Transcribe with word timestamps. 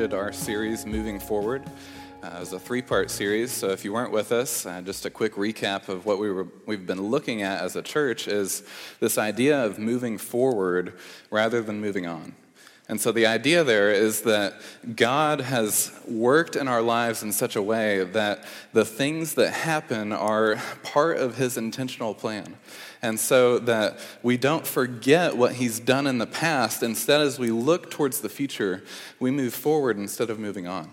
Our 0.00 0.32
series 0.32 0.86
moving 0.86 1.20
forward. 1.20 1.62
Uh, 2.22 2.32
it 2.34 2.40
was 2.40 2.54
a 2.54 2.58
three 2.58 2.80
part 2.80 3.10
series, 3.10 3.52
so 3.52 3.68
if 3.68 3.84
you 3.84 3.92
weren't 3.92 4.12
with 4.12 4.32
us, 4.32 4.64
uh, 4.64 4.80
just 4.80 5.04
a 5.04 5.10
quick 5.10 5.34
recap 5.34 5.90
of 5.90 6.06
what 6.06 6.18
we 6.18 6.30
were, 6.32 6.48
we've 6.64 6.86
been 6.86 7.02
looking 7.02 7.42
at 7.42 7.60
as 7.60 7.76
a 7.76 7.82
church 7.82 8.26
is 8.26 8.62
this 8.98 9.18
idea 9.18 9.62
of 9.62 9.78
moving 9.78 10.16
forward 10.16 10.98
rather 11.30 11.60
than 11.60 11.82
moving 11.82 12.06
on. 12.06 12.34
And 12.88 12.98
so 12.98 13.12
the 13.12 13.26
idea 13.26 13.62
there 13.62 13.92
is 13.92 14.22
that 14.22 14.54
God 14.96 15.42
has 15.42 15.92
worked 16.08 16.56
in 16.56 16.66
our 16.66 16.80
lives 16.80 17.22
in 17.22 17.30
such 17.30 17.54
a 17.54 17.62
way 17.62 18.02
that 18.02 18.44
the 18.72 18.86
things 18.86 19.34
that 19.34 19.50
happen 19.50 20.14
are 20.14 20.56
part 20.82 21.18
of 21.18 21.36
His 21.36 21.58
intentional 21.58 22.14
plan. 22.14 22.56
And 23.02 23.18
so 23.18 23.58
that 23.60 23.98
we 24.22 24.36
don't 24.36 24.66
forget 24.66 25.36
what 25.36 25.54
He's 25.54 25.80
done 25.80 26.06
in 26.06 26.18
the 26.18 26.26
past. 26.26 26.82
Instead, 26.82 27.20
as 27.20 27.38
we 27.38 27.50
look 27.50 27.90
towards 27.90 28.20
the 28.20 28.28
future, 28.28 28.82
we 29.18 29.30
move 29.30 29.54
forward 29.54 29.96
instead 29.96 30.30
of 30.30 30.38
moving 30.38 30.66
on 30.66 30.90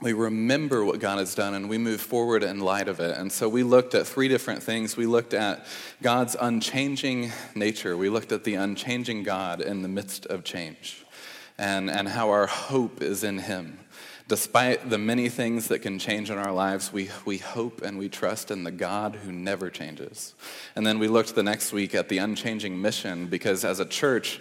we 0.00 0.12
remember 0.12 0.84
what 0.84 1.00
God 1.00 1.18
has 1.18 1.34
done 1.34 1.54
and 1.54 1.68
we 1.68 1.76
move 1.76 2.00
forward 2.00 2.44
in 2.44 2.60
light 2.60 2.88
of 2.88 3.00
it. 3.00 3.16
And 3.18 3.32
so 3.32 3.48
we 3.48 3.64
looked 3.64 3.94
at 3.94 4.06
three 4.06 4.28
different 4.28 4.62
things. 4.62 4.96
We 4.96 5.06
looked 5.06 5.34
at 5.34 5.66
God's 6.02 6.36
unchanging 6.40 7.32
nature, 7.54 7.96
we 7.96 8.08
looked 8.08 8.32
at 8.32 8.44
the 8.44 8.54
unchanging 8.54 9.24
God 9.24 9.60
in 9.60 9.82
the 9.82 9.88
midst 9.88 10.26
of 10.26 10.44
change 10.44 11.04
and, 11.56 11.90
and 11.90 12.08
how 12.08 12.30
our 12.30 12.46
hope 12.46 13.02
is 13.02 13.24
in 13.24 13.38
Him. 13.38 13.80
Despite 14.28 14.90
the 14.90 14.98
many 14.98 15.30
things 15.30 15.68
that 15.68 15.78
can 15.78 15.98
change 15.98 16.30
in 16.30 16.36
our 16.36 16.52
lives, 16.52 16.92
we, 16.92 17.08
we 17.24 17.38
hope 17.38 17.80
and 17.80 17.98
we 17.98 18.10
trust 18.10 18.50
in 18.50 18.62
the 18.62 18.70
God 18.70 19.16
who 19.16 19.32
never 19.32 19.70
changes. 19.70 20.34
And 20.76 20.86
then 20.86 20.98
we 20.98 21.08
looked 21.08 21.34
the 21.34 21.42
next 21.42 21.72
week 21.72 21.94
at 21.94 22.10
the 22.10 22.18
unchanging 22.18 22.80
mission 22.80 23.26
because 23.26 23.64
as 23.64 23.80
a 23.80 23.86
church, 23.86 24.38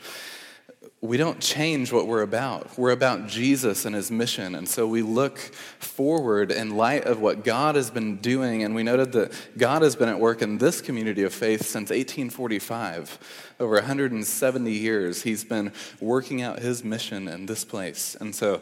we 0.99 1.15
don't 1.15 1.39
change 1.39 1.93
what 1.93 2.05
we're 2.05 2.23
about. 2.23 2.77
We're 2.77 2.91
about 2.91 3.27
Jesus 3.27 3.85
and 3.85 3.95
his 3.95 4.11
mission. 4.11 4.55
And 4.55 4.67
so 4.67 4.85
we 4.85 5.03
look 5.03 5.37
forward 5.37 6.51
in 6.51 6.75
light 6.75 7.05
of 7.05 7.21
what 7.21 7.45
God 7.45 7.75
has 7.75 7.89
been 7.89 8.17
doing. 8.17 8.63
And 8.63 8.75
we 8.75 8.83
noted 8.83 9.13
that 9.13 9.31
God 9.57 9.83
has 9.83 9.95
been 9.95 10.09
at 10.09 10.19
work 10.19 10.41
in 10.41 10.57
this 10.57 10.81
community 10.81 11.23
of 11.23 11.33
faith 11.33 11.61
since 11.61 11.91
1845. 11.91 13.55
Over 13.59 13.75
170 13.75 14.69
years, 14.69 15.21
he's 15.21 15.45
been 15.45 15.71
working 16.01 16.41
out 16.41 16.59
his 16.59 16.83
mission 16.83 17.29
in 17.29 17.45
this 17.45 17.63
place. 17.63 18.17
And 18.19 18.35
so 18.35 18.61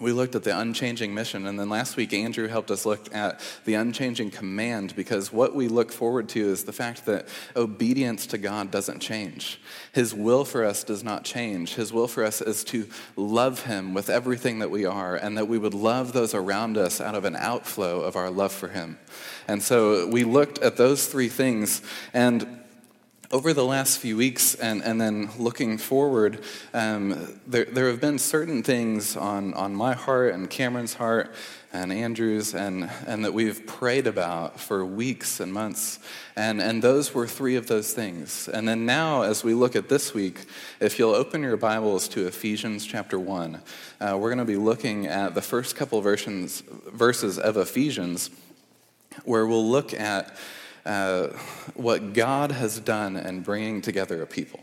we 0.00 0.12
looked 0.12 0.34
at 0.34 0.42
the 0.42 0.58
unchanging 0.58 1.14
mission, 1.14 1.46
and 1.46 1.58
then 1.58 1.68
last 1.68 1.96
week 1.96 2.12
Andrew 2.14 2.48
helped 2.48 2.70
us 2.70 2.86
look 2.86 3.14
at 3.14 3.40
the 3.64 3.74
unchanging 3.74 4.30
command 4.30 4.96
because 4.96 5.32
what 5.32 5.54
we 5.54 5.68
look 5.68 5.92
forward 5.92 6.28
to 6.30 6.40
is 6.40 6.64
the 6.64 6.72
fact 6.72 7.04
that 7.06 7.28
obedience 7.54 8.26
to 8.28 8.38
God 8.38 8.70
doesn't 8.70 9.00
change. 9.00 9.60
His 9.92 10.14
will 10.14 10.44
for 10.44 10.64
us 10.64 10.82
does 10.82 11.04
not 11.04 11.24
change. 11.24 11.74
His 11.74 11.92
will 11.92 12.08
for 12.08 12.24
us 12.24 12.40
is 12.40 12.64
to 12.64 12.88
love 13.16 13.64
Him 13.64 13.92
with 13.92 14.08
everything 14.08 14.60
that 14.60 14.70
we 14.70 14.86
are, 14.86 15.14
and 15.14 15.36
that 15.36 15.48
we 15.48 15.58
would 15.58 15.74
love 15.74 16.12
those 16.12 16.34
around 16.34 16.78
us 16.78 17.00
out 17.00 17.14
of 17.14 17.24
an 17.24 17.36
outflow 17.36 18.00
of 18.00 18.16
our 18.16 18.30
love 18.30 18.52
for 18.52 18.68
Him. 18.68 18.98
And 19.46 19.62
so 19.62 20.08
we 20.08 20.24
looked 20.24 20.58
at 20.58 20.76
those 20.76 21.06
three 21.06 21.28
things, 21.28 21.82
and 22.14 22.61
over 23.32 23.54
the 23.54 23.64
last 23.64 23.98
few 23.98 24.14
weeks 24.14 24.54
and, 24.54 24.82
and 24.82 25.00
then 25.00 25.30
looking 25.38 25.78
forward, 25.78 26.38
um, 26.74 27.38
there, 27.46 27.64
there 27.64 27.88
have 27.88 27.98
been 27.98 28.18
certain 28.18 28.62
things 28.62 29.16
on, 29.16 29.54
on 29.54 29.74
my 29.74 29.94
heart 29.94 30.34
and 30.34 30.50
Cameron's 30.50 30.92
heart 30.94 31.32
and 31.72 31.90
Andrew's 31.90 32.54
and, 32.54 32.90
and 33.06 33.24
that 33.24 33.32
we've 33.32 33.66
prayed 33.66 34.06
about 34.06 34.60
for 34.60 34.84
weeks 34.84 35.40
and 35.40 35.50
months. 35.50 35.98
And, 36.36 36.60
and 36.60 36.82
those 36.82 37.14
were 37.14 37.26
three 37.26 37.56
of 37.56 37.68
those 37.68 37.94
things. 37.94 38.48
And 38.48 38.68
then 38.68 38.84
now, 38.84 39.22
as 39.22 39.42
we 39.42 39.54
look 39.54 39.74
at 39.74 39.88
this 39.88 40.12
week, 40.12 40.44
if 40.78 40.98
you'll 40.98 41.14
open 41.14 41.42
your 41.42 41.56
Bibles 41.56 42.08
to 42.08 42.26
Ephesians 42.26 42.84
chapter 42.84 43.18
1, 43.18 43.62
uh, 44.02 44.18
we're 44.20 44.28
going 44.28 44.38
to 44.38 44.44
be 44.44 44.56
looking 44.56 45.06
at 45.06 45.34
the 45.34 45.40
first 45.40 45.74
couple 45.74 46.02
versions, 46.02 46.62
verses 46.92 47.38
of 47.38 47.56
Ephesians, 47.56 48.28
where 49.24 49.46
we'll 49.46 49.66
look 49.66 49.94
at 49.94 50.36
uh, 50.84 51.28
what 51.74 52.12
God 52.12 52.52
has 52.52 52.80
done 52.80 53.16
in 53.16 53.42
bringing 53.42 53.80
together 53.80 54.22
a 54.22 54.26
people. 54.26 54.60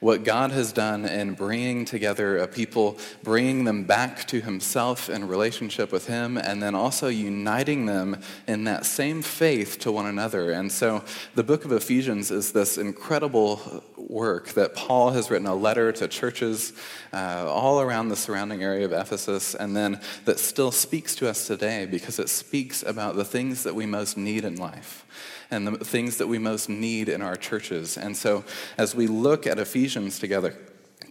What 0.00 0.24
God 0.24 0.50
has 0.50 0.72
done 0.72 1.04
in 1.04 1.34
bringing 1.34 1.84
together 1.84 2.38
a 2.38 2.46
people, 2.46 2.98
bringing 3.22 3.64
them 3.64 3.84
back 3.84 4.26
to 4.28 4.40
Himself 4.40 5.08
in 5.08 5.26
relationship 5.28 5.92
with 5.92 6.06
Him, 6.06 6.36
and 6.36 6.62
then 6.62 6.74
also 6.74 7.08
uniting 7.08 7.86
them 7.86 8.20
in 8.46 8.64
that 8.64 8.86
same 8.86 9.22
faith 9.22 9.78
to 9.80 9.92
one 9.92 10.06
another. 10.06 10.50
And 10.50 10.70
so 10.70 11.04
the 11.34 11.42
book 11.42 11.64
of 11.64 11.72
Ephesians 11.72 12.30
is 12.30 12.52
this 12.52 12.78
incredible 12.78 13.82
work 13.96 14.48
that 14.50 14.74
Paul 14.74 15.10
has 15.10 15.30
written 15.30 15.46
a 15.46 15.54
letter 15.54 15.92
to 15.92 16.08
churches 16.08 16.72
uh, 17.12 17.44
all 17.48 17.80
around 17.80 18.08
the 18.08 18.16
surrounding 18.16 18.62
area 18.62 18.84
of 18.84 18.92
Ephesus, 18.92 19.54
and 19.54 19.76
then 19.76 20.00
that 20.24 20.38
still 20.38 20.70
speaks 20.70 21.14
to 21.16 21.28
us 21.28 21.46
today 21.46 21.86
because 21.86 22.18
it 22.18 22.28
speaks 22.28 22.82
about 22.82 23.16
the 23.16 23.24
things 23.24 23.62
that 23.62 23.74
we 23.74 23.86
most 23.86 24.16
need 24.16 24.44
in 24.44 24.56
life 24.56 25.04
and 25.50 25.66
the 25.66 25.84
things 25.84 26.18
that 26.18 26.26
we 26.26 26.38
most 26.38 26.68
need 26.68 27.08
in 27.08 27.22
our 27.22 27.36
churches. 27.36 27.96
And 27.96 28.16
so, 28.16 28.44
as 28.78 28.94
we 28.94 29.06
look 29.06 29.46
at 29.46 29.58
Ephesians 29.58 30.18
together, 30.18 30.56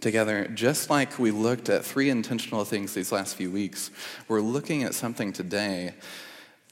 together, 0.00 0.48
just 0.48 0.90
like 0.90 1.18
we 1.18 1.30
looked 1.30 1.68
at 1.68 1.84
three 1.84 2.10
intentional 2.10 2.64
things 2.64 2.94
these 2.94 3.12
last 3.12 3.36
few 3.36 3.50
weeks, 3.50 3.90
we're 4.28 4.40
looking 4.40 4.82
at 4.82 4.94
something 4.94 5.32
today 5.32 5.94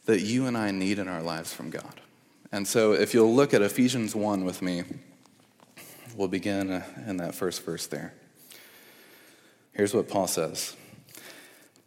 that 0.05 0.21
you 0.21 0.47
and 0.47 0.57
I 0.57 0.71
need 0.71 0.99
in 0.99 1.09
our 1.09 1.23
lives 1.23 1.53
from 1.53 1.71
God. 1.71 2.01
And 2.51 2.67
so, 2.67 2.93
if 2.93 3.15
you'll 3.15 3.35
look 3.35 3.55
at 3.55 3.63
Ephesians 3.63 4.15
1 4.15 4.45
with 4.45 4.61
me, 4.61 4.85
we'll 6.17 6.29
begin 6.29 6.71
uh, 6.71 6.85
in 7.07 7.17
that 7.19 7.35
first 7.35 7.65
verse 7.65 7.87
there. 7.87 8.15
Here's 9.73 9.95
what 9.95 10.09
Paul 10.09 10.27
says 10.27 10.77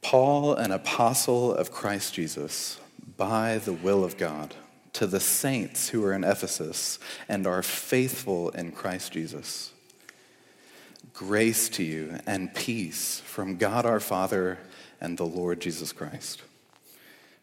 Paul, 0.01 0.55
an 0.55 0.71
apostle 0.71 1.53
of 1.53 1.71
Christ 1.71 2.13
Jesus, 2.13 2.79
by 3.17 3.59
the 3.59 3.73
will 3.73 4.03
of 4.03 4.17
God 4.17 4.55
to 4.95 5.05
the 5.05 5.19
saints 5.19 5.89
who 5.89 6.05
are 6.05 6.13
in 6.13 6.23
Ephesus 6.23 6.99
and 7.27 7.45
are 7.45 7.61
faithful 7.61 8.49
in 8.51 8.71
Christ 8.71 9.11
Jesus. 9.11 9.73
Grace 11.13 11.67
to 11.69 11.83
you 11.83 12.17
and 12.25 12.55
peace 12.55 13.19
from 13.25 13.57
God 13.57 13.85
our 13.85 13.99
Father 13.99 14.57
and 15.01 15.17
the 15.17 15.25
Lord 15.25 15.59
Jesus 15.59 15.91
Christ. 15.91 16.43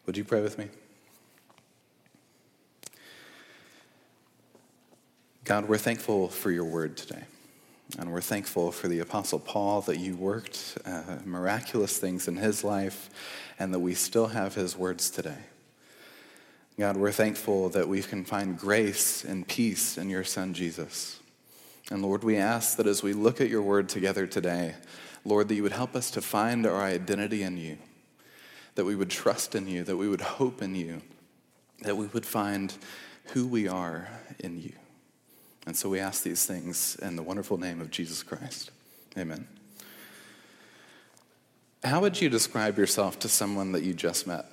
Would 0.07 0.17
you 0.17 0.23
pray 0.23 0.41
with 0.41 0.57
me? 0.57 0.67
God, 5.43 5.69
we're 5.69 5.77
thankful 5.77 6.29
for 6.29 6.49
your 6.49 6.65
word 6.65 6.97
today. 6.97 7.23
And 7.99 8.11
we're 8.11 8.21
thankful 8.21 8.71
for 8.71 8.87
the 8.87 8.99
Apostle 8.99 9.37
Paul 9.37 9.81
that 9.81 9.99
you 9.99 10.15
worked 10.15 10.79
uh, 10.87 11.17
miraculous 11.23 11.99
things 11.99 12.27
in 12.27 12.37
his 12.37 12.63
life 12.63 13.11
and 13.59 13.71
that 13.75 13.79
we 13.79 13.93
still 13.93 14.27
have 14.27 14.55
his 14.55 14.75
words 14.75 15.11
today. 15.11 15.37
God, 16.79 16.97
we're 16.97 17.11
thankful 17.11 17.69
that 17.69 17.87
we 17.87 18.01
can 18.01 18.25
find 18.25 18.57
grace 18.57 19.23
and 19.23 19.47
peace 19.47 19.97
in 19.97 20.09
your 20.09 20.23
Son, 20.23 20.55
Jesus. 20.55 21.19
And 21.91 22.01
Lord, 22.01 22.23
we 22.23 22.37
ask 22.37 22.77
that 22.77 22.87
as 22.87 23.03
we 23.03 23.13
look 23.13 23.39
at 23.39 23.49
your 23.49 23.61
word 23.61 23.89
together 23.89 24.25
today, 24.25 24.73
Lord, 25.23 25.49
that 25.49 25.55
you 25.55 25.61
would 25.61 25.71
help 25.71 25.95
us 25.95 26.09
to 26.11 26.21
find 26.21 26.65
our 26.65 26.81
identity 26.81 27.43
in 27.43 27.57
you, 27.57 27.77
that 28.73 28.85
we 28.85 28.95
would 28.95 29.11
trust 29.11 29.53
in 29.53 29.67
you, 29.67 29.83
that 29.83 29.97
we 29.97 30.09
would 30.09 30.21
hope 30.21 30.63
in 30.63 30.73
you, 30.73 31.01
that 31.81 31.95
we 31.95 32.07
would 32.07 32.25
find 32.25 32.75
who 33.25 33.45
we 33.47 33.67
are 33.67 34.07
in 34.39 34.59
you. 34.59 34.73
And 35.67 35.77
so 35.77 35.89
we 35.89 35.99
ask 35.99 36.23
these 36.23 36.45
things 36.45 36.97
in 37.01 37.15
the 37.15 37.23
wonderful 37.23 37.59
name 37.59 37.81
of 37.81 37.91
Jesus 37.91 38.23
Christ. 38.23 38.71
Amen. 39.15 39.47
How 41.83 42.01
would 42.01 42.19
you 42.19 42.29
describe 42.29 42.79
yourself 42.79 43.19
to 43.19 43.29
someone 43.29 43.73
that 43.73 43.83
you 43.83 43.93
just 43.93 44.25
met? 44.25 44.45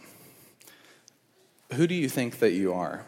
Who 1.75 1.87
do 1.87 1.95
you 1.95 2.09
think 2.09 2.39
that 2.41 2.53
you 2.53 2.73
are? 2.73 3.05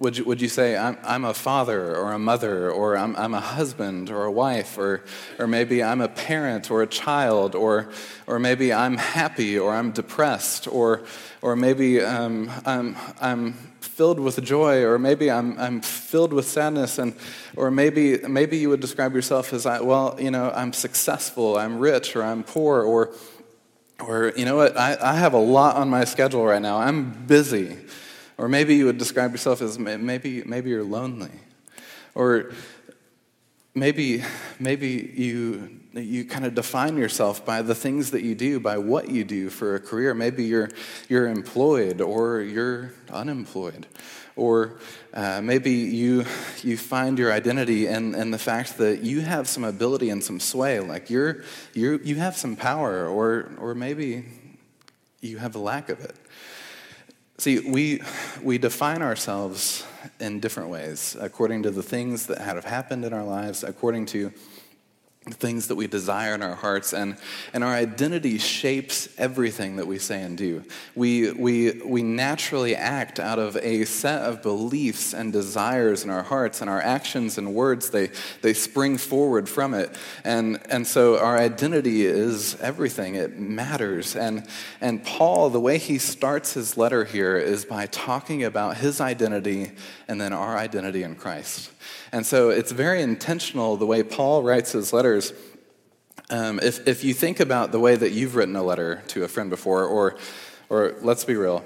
Would 0.00 0.16
you, 0.16 0.24
would 0.26 0.40
you 0.40 0.48
say, 0.48 0.76
I'm, 0.76 0.96
I'm 1.02 1.24
a 1.24 1.34
father 1.34 1.96
or 1.96 2.12
a 2.12 2.18
mother, 2.20 2.70
or 2.70 2.96
I'm, 2.96 3.16
I'm 3.16 3.34
a 3.34 3.40
husband 3.40 4.10
or 4.10 4.24
a 4.24 4.30
wife, 4.30 4.78
or, 4.78 5.02
or 5.40 5.48
maybe 5.48 5.82
I'm 5.82 6.00
a 6.00 6.08
parent 6.08 6.70
or 6.70 6.82
a 6.82 6.86
child, 6.86 7.56
or, 7.56 7.88
or 8.28 8.38
maybe 8.38 8.72
I'm 8.72 8.96
happy 8.96 9.58
or 9.58 9.74
I'm 9.74 9.90
depressed, 9.90 10.68
or, 10.68 11.02
or 11.42 11.56
maybe 11.56 12.00
um, 12.00 12.48
I'm, 12.64 12.96
I'm 13.20 13.54
filled 13.80 14.20
with 14.20 14.40
joy, 14.44 14.84
or 14.84 15.00
maybe 15.00 15.32
I'm, 15.32 15.58
I'm 15.58 15.80
filled 15.80 16.32
with 16.32 16.46
sadness, 16.46 16.98
and, 16.98 17.16
or 17.56 17.68
maybe, 17.72 18.18
maybe 18.18 18.56
you 18.56 18.68
would 18.68 18.80
describe 18.80 19.12
yourself 19.12 19.52
as, 19.52 19.64
well, 19.64 20.16
you 20.20 20.30
know, 20.30 20.52
I'm 20.54 20.72
successful, 20.72 21.58
I'm 21.58 21.80
rich, 21.80 22.14
or 22.14 22.22
I'm 22.22 22.44
poor, 22.44 22.82
or 22.82 23.10
Or, 24.00 24.32
you 24.36 24.44
know 24.44 24.56
what, 24.56 24.76
I, 24.76 24.96
I 25.00 25.14
have 25.14 25.34
a 25.34 25.38
lot 25.38 25.76
on 25.76 25.88
my 25.90 26.04
schedule 26.04 26.44
right 26.44 26.62
now. 26.62 26.78
I'm 26.78 27.10
busy. 27.26 27.76
Or 28.36 28.48
maybe 28.48 28.76
you 28.76 28.86
would 28.86 28.98
describe 28.98 29.32
yourself 29.32 29.60
as 29.60 29.78
maybe, 29.78 30.44
maybe 30.44 30.70
you're 30.70 30.84
lonely. 30.84 31.32
Or 32.14 32.52
maybe, 33.74 34.22
maybe 34.60 35.12
you, 35.16 35.80
you 35.92 36.24
kind 36.24 36.44
of 36.44 36.54
define 36.54 36.96
yourself 36.96 37.44
by 37.44 37.62
the 37.62 37.74
things 37.74 38.12
that 38.12 38.22
you 38.22 38.36
do, 38.36 38.60
by 38.60 38.78
what 38.78 39.08
you 39.08 39.24
do 39.24 39.50
for 39.50 39.74
a 39.74 39.80
career. 39.80 40.14
Maybe 40.14 40.44
you're, 40.44 40.70
you're 41.08 41.26
employed 41.26 42.00
or 42.00 42.40
you're 42.40 42.92
unemployed. 43.10 43.86
Or 44.38 44.78
uh, 45.12 45.40
maybe 45.42 45.72
you, 45.72 46.24
you 46.62 46.76
find 46.76 47.18
your 47.18 47.32
identity 47.32 47.88
in, 47.88 48.14
in 48.14 48.30
the 48.30 48.38
fact 48.38 48.78
that 48.78 49.02
you 49.02 49.20
have 49.20 49.48
some 49.48 49.64
ability 49.64 50.10
and 50.10 50.22
some 50.22 50.38
sway, 50.38 50.78
like 50.78 51.10
you're, 51.10 51.42
you're, 51.74 52.00
you 52.00 52.14
have 52.16 52.36
some 52.36 52.54
power, 52.54 53.08
or, 53.08 53.50
or 53.58 53.74
maybe 53.74 54.24
you 55.20 55.38
have 55.38 55.56
a 55.56 55.58
lack 55.58 55.88
of 55.88 56.00
it. 56.00 56.14
See, 57.38 57.58
we, 57.58 58.00
we 58.42 58.58
define 58.58 59.02
ourselves 59.02 59.84
in 60.20 60.40
different 60.40 60.70
ways 60.70 61.16
according 61.20 61.64
to 61.64 61.70
the 61.70 61.82
things 61.82 62.26
that 62.26 62.38
have 62.38 62.64
happened 62.64 63.04
in 63.04 63.12
our 63.12 63.24
lives, 63.24 63.64
according 63.64 64.06
to 64.06 64.32
things 65.34 65.68
that 65.68 65.74
we 65.76 65.86
desire 65.86 66.34
in 66.34 66.42
our 66.42 66.54
hearts, 66.54 66.92
and, 66.92 67.16
and 67.52 67.62
our 67.64 67.74
identity 67.74 68.38
shapes 68.38 69.08
everything 69.18 69.76
that 69.76 69.86
we 69.86 69.98
say 69.98 70.22
and 70.22 70.36
do. 70.36 70.64
We, 70.94 71.32
we, 71.32 71.72
we 71.84 72.02
naturally 72.02 72.74
act 72.74 73.20
out 73.20 73.38
of 73.38 73.56
a 73.56 73.84
set 73.84 74.22
of 74.22 74.42
beliefs 74.42 75.14
and 75.14 75.32
desires 75.32 76.04
in 76.04 76.10
our 76.10 76.22
hearts, 76.22 76.60
and 76.60 76.70
our 76.70 76.80
actions 76.80 77.38
and 77.38 77.54
words, 77.54 77.90
they, 77.90 78.10
they 78.42 78.54
spring 78.54 78.98
forward 78.98 79.48
from 79.48 79.74
it. 79.74 79.94
And, 80.24 80.60
and 80.70 80.86
so 80.86 81.18
our 81.18 81.38
identity 81.38 82.04
is 82.04 82.60
everything, 82.60 83.14
it 83.14 83.38
matters. 83.38 84.16
And, 84.16 84.46
and 84.80 85.04
Paul, 85.04 85.50
the 85.50 85.60
way 85.60 85.78
he 85.78 85.98
starts 85.98 86.54
his 86.54 86.76
letter 86.76 87.04
here 87.04 87.36
is 87.36 87.64
by 87.64 87.86
talking 87.86 88.44
about 88.44 88.76
his 88.78 89.00
identity 89.00 89.72
and 90.08 90.20
then 90.20 90.32
our 90.32 90.56
identity 90.56 91.02
in 91.02 91.14
Christ. 91.14 91.70
And 92.12 92.26
so 92.26 92.50
it's 92.50 92.72
very 92.72 93.02
intentional 93.02 93.76
the 93.76 93.86
way 93.86 94.02
Paul 94.02 94.42
writes 94.42 94.72
his 94.72 94.92
letters. 94.92 95.32
Um, 96.30 96.60
if, 96.62 96.86
if 96.86 97.04
you 97.04 97.14
think 97.14 97.40
about 97.40 97.72
the 97.72 97.80
way 97.80 97.96
that 97.96 98.10
you've 98.12 98.34
written 98.34 98.56
a 98.56 98.62
letter 98.62 99.02
to 99.08 99.24
a 99.24 99.28
friend 99.28 99.50
before, 99.50 99.84
or, 99.84 100.16
or 100.68 100.94
let's 101.00 101.24
be 101.24 101.36
real, 101.36 101.64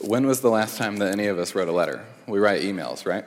when 0.00 0.26
was 0.26 0.40
the 0.40 0.50
last 0.50 0.78
time 0.78 0.96
that 0.98 1.12
any 1.12 1.26
of 1.26 1.38
us 1.38 1.54
wrote 1.54 1.68
a 1.68 1.72
letter? 1.72 2.04
We 2.26 2.38
write 2.38 2.62
emails, 2.62 3.06
right? 3.06 3.24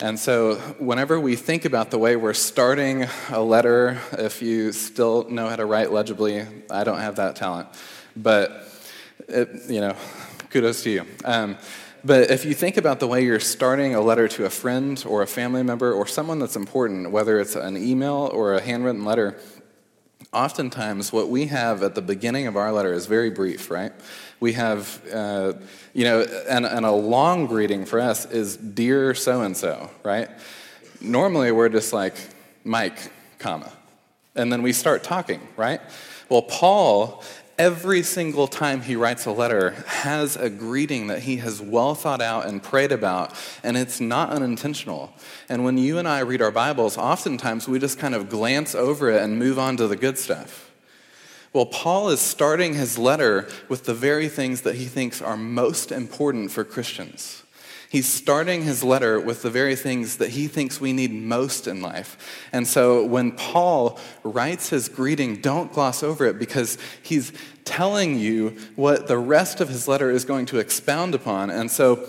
And 0.00 0.18
so, 0.18 0.56
whenever 0.78 1.20
we 1.20 1.36
think 1.36 1.64
about 1.64 1.92
the 1.92 1.98
way 1.98 2.16
we're 2.16 2.34
starting 2.34 3.06
a 3.30 3.40
letter, 3.40 4.00
if 4.12 4.42
you 4.42 4.72
still 4.72 5.28
know 5.30 5.48
how 5.48 5.54
to 5.54 5.64
write 5.64 5.92
legibly, 5.92 6.44
I 6.68 6.82
don't 6.82 6.98
have 6.98 7.16
that 7.16 7.36
talent, 7.36 7.68
but 8.16 8.68
it, 9.28 9.48
you 9.68 9.80
know, 9.80 9.96
kudos 10.50 10.82
to 10.82 10.90
you. 10.90 11.06
Um, 11.24 11.56
but 12.04 12.30
if 12.30 12.44
you 12.44 12.52
think 12.52 12.76
about 12.76 13.00
the 13.00 13.06
way 13.06 13.24
you're 13.24 13.40
starting 13.40 13.94
a 13.94 14.00
letter 14.00 14.28
to 14.28 14.44
a 14.44 14.50
friend 14.50 15.02
or 15.06 15.22
a 15.22 15.26
family 15.26 15.62
member 15.62 15.92
or 15.92 16.06
someone 16.06 16.38
that's 16.38 16.56
important, 16.56 17.10
whether 17.10 17.40
it's 17.40 17.56
an 17.56 17.76
email 17.76 18.30
or 18.32 18.54
a 18.54 18.60
handwritten 18.60 19.04
letter, 19.04 19.38
oftentimes 20.32 21.12
what 21.12 21.30
we 21.30 21.46
have 21.46 21.82
at 21.82 21.94
the 21.94 22.02
beginning 22.02 22.46
of 22.46 22.56
our 22.56 22.72
letter 22.72 22.92
is 22.92 23.06
very 23.06 23.30
brief, 23.30 23.70
right? 23.70 23.92
We 24.40 24.52
have, 24.52 25.00
uh, 25.12 25.54
you 25.94 26.04
know, 26.04 26.22
and, 26.48 26.66
and 26.66 26.84
a 26.84 26.92
long 26.92 27.46
greeting 27.46 27.86
for 27.86 28.00
us 28.00 28.26
is 28.26 28.56
Dear 28.56 29.14
so 29.14 29.40
and 29.40 29.56
so, 29.56 29.90
right? 30.02 30.28
Normally 31.00 31.52
we're 31.52 31.68
just 31.68 31.92
like, 31.92 32.16
Mike, 32.64 32.98
comma. 33.38 33.72
And 34.34 34.52
then 34.52 34.62
we 34.62 34.72
start 34.72 35.04
talking, 35.04 35.40
right? 35.56 35.80
Well, 36.28 36.42
Paul 36.42 37.22
every 37.58 38.02
single 38.02 38.46
time 38.46 38.82
he 38.82 38.96
writes 38.96 39.26
a 39.26 39.30
letter 39.30 39.70
has 39.86 40.36
a 40.36 40.50
greeting 40.50 41.06
that 41.06 41.20
he 41.20 41.36
has 41.36 41.60
well 41.60 41.94
thought 41.94 42.20
out 42.20 42.46
and 42.46 42.62
prayed 42.62 42.92
about, 42.92 43.32
and 43.62 43.76
it's 43.76 44.00
not 44.00 44.30
unintentional. 44.30 45.12
And 45.48 45.64
when 45.64 45.78
you 45.78 45.98
and 45.98 46.08
I 46.08 46.20
read 46.20 46.42
our 46.42 46.50
Bibles, 46.50 46.98
oftentimes 46.98 47.68
we 47.68 47.78
just 47.78 47.98
kind 47.98 48.14
of 48.14 48.28
glance 48.28 48.74
over 48.74 49.10
it 49.10 49.22
and 49.22 49.38
move 49.38 49.58
on 49.58 49.76
to 49.76 49.86
the 49.86 49.96
good 49.96 50.18
stuff. 50.18 50.72
Well, 51.52 51.66
Paul 51.66 52.08
is 52.08 52.20
starting 52.20 52.74
his 52.74 52.98
letter 52.98 53.48
with 53.68 53.84
the 53.84 53.94
very 53.94 54.28
things 54.28 54.62
that 54.62 54.74
he 54.74 54.86
thinks 54.86 55.22
are 55.22 55.36
most 55.36 55.92
important 55.92 56.50
for 56.50 56.64
Christians. 56.64 57.43
He's 57.94 58.12
starting 58.12 58.62
his 58.62 58.82
letter 58.82 59.20
with 59.20 59.42
the 59.42 59.50
very 59.50 59.76
things 59.76 60.16
that 60.16 60.30
he 60.30 60.48
thinks 60.48 60.80
we 60.80 60.92
need 60.92 61.12
most 61.12 61.68
in 61.68 61.80
life. 61.80 62.48
And 62.52 62.66
so 62.66 63.06
when 63.06 63.30
Paul 63.30 64.00
writes 64.24 64.70
his 64.70 64.88
greeting, 64.88 65.36
don't 65.36 65.72
gloss 65.72 66.02
over 66.02 66.26
it 66.26 66.36
because 66.36 66.76
he's 67.04 67.32
telling 67.64 68.18
you 68.18 68.56
what 68.74 69.06
the 69.06 69.16
rest 69.16 69.60
of 69.60 69.68
his 69.68 69.86
letter 69.86 70.10
is 70.10 70.24
going 70.24 70.46
to 70.46 70.58
expound 70.58 71.14
upon. 71.14 71.50
And 71.50 71.70
so 71.70 72.04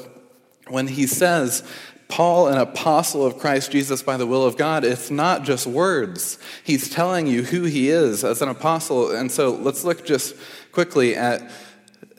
when 0.69 0.87
he 0.87 1.05
says, 1.05 1.63
Paul, 2.07 2.47
an 2.47 2.57
apostle 2.57 3.23
of 3.23 3.37
Christ 3.37 3.71
Jesus 3.71 4.01
by 4.01 4.17
the 4.17 4.25
will 4.25 4.43
of 4.43 4.57
God, 4.57 4.83
it's 4.83 5.11
not 5.11 5.43
just 5.43 5.67
words. 5.67 6.39
He's 6.63 6.89
telling 6.89 7.27
you 7.27 7.43
who 7.43 7.65
he 7.65 7.89
is 7.89 8.23
as 8.23 8.41
an 8.41 8.49
apostle. 8.49 9.15
And 9.15 9.31
so 9.31 9.51
let's 9.51 9.83
look 9.83 10.03
just 10.03 10.35
quickly 10.71 11.15
at, 11.15 11.47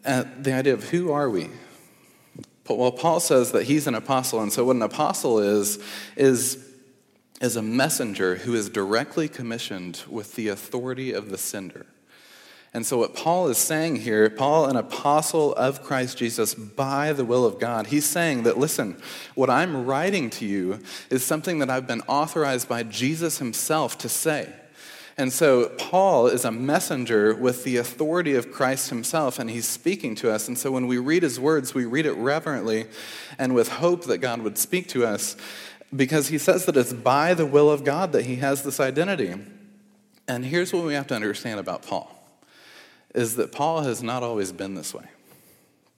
at 0.04 0.44
the 0.44 0.52
idea 0.52 0.74
of 0.74 0.90
who 0.90 1.10
are 1.10 1.28
we? 1.28 1.48
Well, 2.68 2.92
Paul 2.92 3.20
says 3.20 3.52
that 3.52 3.64
he's 3.64 3.86
an 3.86 3.94
apostle, 3.94 4.40
and 4.40 4.52
so 4.52 4.64
what 4.64 4.76
an 4.76 4.82
apostle 4.82 5.38
is, 5.38 5.82
is, 6.16 6.64
is 7.40 7.56
a 7.56 7.62
messenger 7.62 8.36
who 8.36 8.54
is 8.54 8.68
directly 8.68 9.28
commissioned 9.28 10.02
with 10.08 10.34
the 10.34 10.48
authority 10.48 11.12
of 11.12 11.30
the 11.30 11.38
sender. 11.38 11.86
And 12.74 12.84
so, 12.84 12.98
what 12.98 13.14
Paul 13.14 13.48
is 13.48 13.56
saying 13.56 13.96
here, 13.96 14.28
Paul, 14.28 14.66
an 14.66 14.76
apostle 14.76 15.54
of 15.54 15.82
Christ 15.82 16.18
Jesus 16.18 16.54
by 16.54 17.14
the 17.14 17.24
will 17.24 17.46
of 17.46 17.58
God, 17.58 17.86
he's 17.86 18.04
saying 18.04 18.42
that, 18.42 18.58
listen, 18.58 19.00
what 19.34 19.48
I'm 19.48 19.86
writing 19.86 20.28
to 20.30 20.44
you 20.44 20.80
is 21.08 21.24
something 21.24 21.60
that 21.60 21.70
I've 21.70 21.86
been 21.86 22.02
authorized 22.02 22.68
by 22.68 22.82
Jesus 22.82 23.38
himself 23.38 23.96
to 23.98 24.10
say. 24.10 24.52
And 25.18 25.32
so 25.32 25.70
Paul 25.78 26.26
is 26.26 26.44
a 26.44 26.52
messenger 26.52 27.34
with 27.34 27.64
the 27.64 27.78
authority 27.78 28.34
of 28.34 28.52
Christ 28.52 28.90
himself, 28.90 29.38
and 29.38 29.48
he's 29.48 29.66
speaking 29.66 30.14
to 30.16 30.30
us. 30.30 30.46
And 30.46 30.58
so 30.58 30.70
when 30.70 30.86
we 30.86 30.98
read 30.98 31.22
his 31.22 31.40
words, 31.40 31.74
we 31.74 31.86
read 31.86 32.04
it 32.04 32.12
reverently 32.12 32.86
and 33.38 33.54
with 33.54 33.68
hope 33.68 34.04
that 34.04 34.18
God 34.18 34.42
would 34.42 34.58
speak 34.58 34.88
to 34.88 35.06
us 35.06 35.36
because 35.94 36.28
he 36.28 36.36
says 36.36 36.66
that 36.66 36.76
it's 36.76 36.92
by 36.92 37.32
the 37.32 37.46
will 37.46 37.70
of 37.70 37.82
God 37.82 38.12
that 38.12 38.26
he 38.26 38.36
has 38.36 38.62
this 38.62 38.78
identity. 38.78 39.34
And 40.28 40.44
here's 40.44 40.72
what 40.72 40.84
we 40.84 40.94
have 40.94 41.06
to 41.06 41.14
understand 41.14 41.60
about 41.60 41.82
Paul 41.82 42.12
is 43.14 43.36
that 43.36 43.50
Paul 43.50 43.80
has 43.82 44.02
not 44.02 44.22
always 44.22 44.52
been 44.52 44.74
this 44.74 44.92
way. 44.92 45.04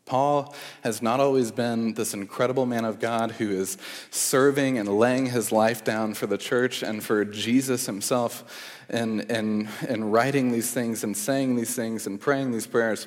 Paul 0.08 0.54
has 0.82 1.02
not 1.02 1.20
always 1.20 1.52
been 1.52 1.92
this 1.92 2.14
incredible 2.14 2.64
man 2.64 2.86
of 2.86 2.98
God 2.98 3.32
who 3.32 3.50
is 3.50 3.76
serving 4.10 4.78
and 4.78 4.88
laying 4.88 5.26
his 5.26 5.52
life 5.52 5.84
down 5.84 6.14
for 6.14 6.26
the 6.26 6.38
church 6.38 6.82
and 6.82 7.04
for 7.04 7.26
Jesus 7.26 7.84
himself 7.84 8.82
and, 8.88 9.30
and, 9.30 9.68
and 9.86 10.10
writing 10.10 10.50
these 10.50 10.72
things 10.72 11.04
and 11.04 11.14
saying 11.14 11.56
these 11.56 11.76
things 11.76 12.06
and 12.06 12.18
praying 12.18 12.52
these 12.52 12.66
prayers. 12.66 13.06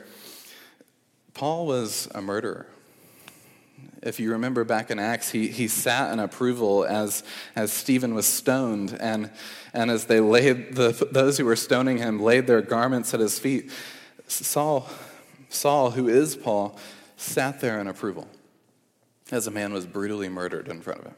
Paul 1.33 1.65
was 1.65 2.07
a 2.13 2.21
murderer. 2.21 2.67
If 4.03 4.19
you 4.19 4.31
remember 4.31 4.63
back 4.63 4.91
in 4.91 4.99
Acts, 4.99 5.31
he, 5.31 5.47
he 5.47 5.67
sat 5.67 6.13
in 6.13 6.19
approval 6.19 6.85
as, 6.85 7.23
as 7.55 7.73
Stephen 7.73 8.13
was 8.13 8.27
stoned, 8.27 8.95
and, 8.99 9.31
and 9.73 9.89
as 9.89 10.05
they 10.05 10.19
laid, 10.19 10.75
the, 10.75 11.07
those 11.11 11.39
who 11.39 11.45
were 11.45 11.55
stoning 11.55 11.97
him 11.97 12.21
laid 12.21 12.45
their 12.45 12.61
garments 12.61 13.13
at 13.13 13.19
his 13.19 13.39
feet. 13.39 13.71
Saul 14.27 14.87
Saul, 15.53 15.91
who 15.91 16.07
is 16.07 16.35
Paul, 16.35 16.77
sat 17.17 17.59
there 17.61 17.79
in 17.79 17.87
approval 17.87 18.27
as 19.31 19.47
a 19.47 19.51
man 19.51 19.73
was 19.73 19.85
brutally 19.85 20.29
murdered 20.29 20.67
in 20.67 20.81
front 20.81 20.99
of 20.99 21.05
him. 21.07 21.15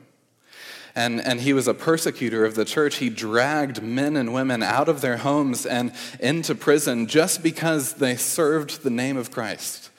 And, 0.95 1.19
and 1.21 1.41
he 1.41 1.53
was 1.53 1.67
a 1.67 1.73
persecutor 1.73 2.45
of 2.45 2.53
the 2.53 2.65
church. 2.65 2.97
He 2.97 3.09
dragged 3.09 3.81
men 3.81 4.15
and 4.15 4.31
women 4.31 4.61
out 4.61 4.87
of 4.87 5.01
their 5.01 5.17
homes 5.17 5.65
and 5.65 5.91
into 6.19 6.53
prison 6.53 7.07
just 7.07 7.41
because 7.41 7.93
they 7.95 8.15
served 8.15 8.83
the 8.83 8.91
name 8.91 9.17
of 9.17 9.31
Christ. 9.31 9.89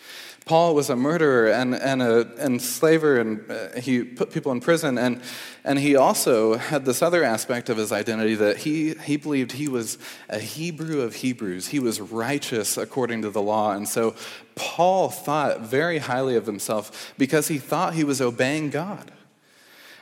Paul 0.44 0.74
was 0.74 0.90
a 0.90 0.96
murderer 0.96 1.50
and, 1.50 1.74
and 1.74 2.02
an 2.02 2.32
enslaver, 2.38 3.18
and 3.18 3.50
uh, 3.50 3.80
he 3.80 4.04
put 4.04 4.30
people 4.30 4.52
in 4.52 4.60
prison. 4.60 4.98
And, 4.98 5.22
and 5.64 5.78
he 5.78 5.96
also 5.96 6.58
had 6.58 6.84
this 6.84 7.00
other 7.00 7.24
aspect 7.24 7.70
of 7.70 7.78
his 7.78 7.92
identity 7.92 8.34
that 8.34 8.58
he, 8.58 8.92
he 8.94 9.16
believed 9.16 9.52
he 9.52 9.68
was 9.68 9.96
a 10.28 10.38
Hebrew 10.38 11.00
of 11.00 11.14
Hebrews. 11.16 11.68
He 11.68 11.80
was 11.80 11.98
righteous 11.98 12.76
according 12.76 13.22
to 13.22 13.30
the 13.30 13.40
law. 13.40 13.72
And 13.72 13.88
so 13.88 14.14
Paul 14.54 15.08
thought 15.08 15.62
very 15.62 15.98
highly 15.98 16.36
of 16.36 16.44
himself 16.44 17.14
because 17.16 17.48
he 17.48 17.58
thought 17.58 17.94
he 17.94 18.04
was 18.04 18.20
obeying 18.20 18.68
God. 18.68 19.12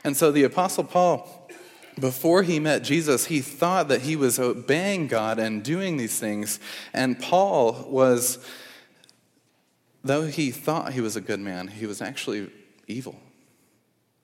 And 0.03 0.17
so 0.17 0.29
the 0.29 0.43
Apostle 0.43 0.83
Paul, 0.83 1.47
before 1.97 2.43
he 2.43 2.59
met 2.59 2.83
Jesus, 2.83 3.27
he 3.27 3.39
thought 3.39 3.87
that 3.87 4.01
he 4.01 4.17
was 4.17 4.39
obeying 4.39 5.07
God 5.07 5.39
and 5.39 5.63
doing 5.63 5.95
these 5.95 6.19
things. 6.19 6.59
And 6.91 7.17
Paul 7.17 7.85
was 7.87 8.45
though 10.03 10.25
he 10.25 10.51
thought 10.51 10.93
he 10.93 11.01
was 11.01 11.15
a 11.15 11.21
good 11.21 11.39
man, 11.39 11.67
he 11.67 11.85
was 11.85 12.01
actually 12.01 12.49
evil. 12.87 13.19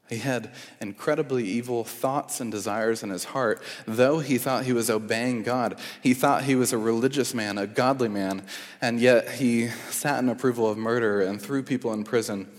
He 0.10 0.18
had 0.18 0.52
incredibly 0.82 1.46
evil 1.46 1.84
thoughts 1.84 2.42
and 2.42 2.52
desires 2.52 3.04
in 3.04 3.12
his 3.12 3.26
heart. 3.26 3.62
Though 3.86 4.20
he 4.20 4.40
thought 4.40 4.66
he 4.66 4.74
was 4.74 4.90
obeying 4.90 5.44
God, 5.44 5.80
he 6.02 6.16
thought 6.16 6.44
he 6.44 6.56
was 6.56 6.74
a 6.74 6.80
religious 6.80 7.36
man, 7.36 7.60
a 7.60 7.68
godly 7.68 8.10
man, 8.10 8.46
and 8.82 9.00
yet 9.00 9.30
he 9.30 9.68
sat 9.92 10.22
in 10.22 10.30
approval 10.30 10.68
of 10.68 10.80
murder 10.80 11.22
and 11.22 11.40
threw 11.40 11.62
people 11.62 11.94
in 11.94 12.04
prison 12.04 12.50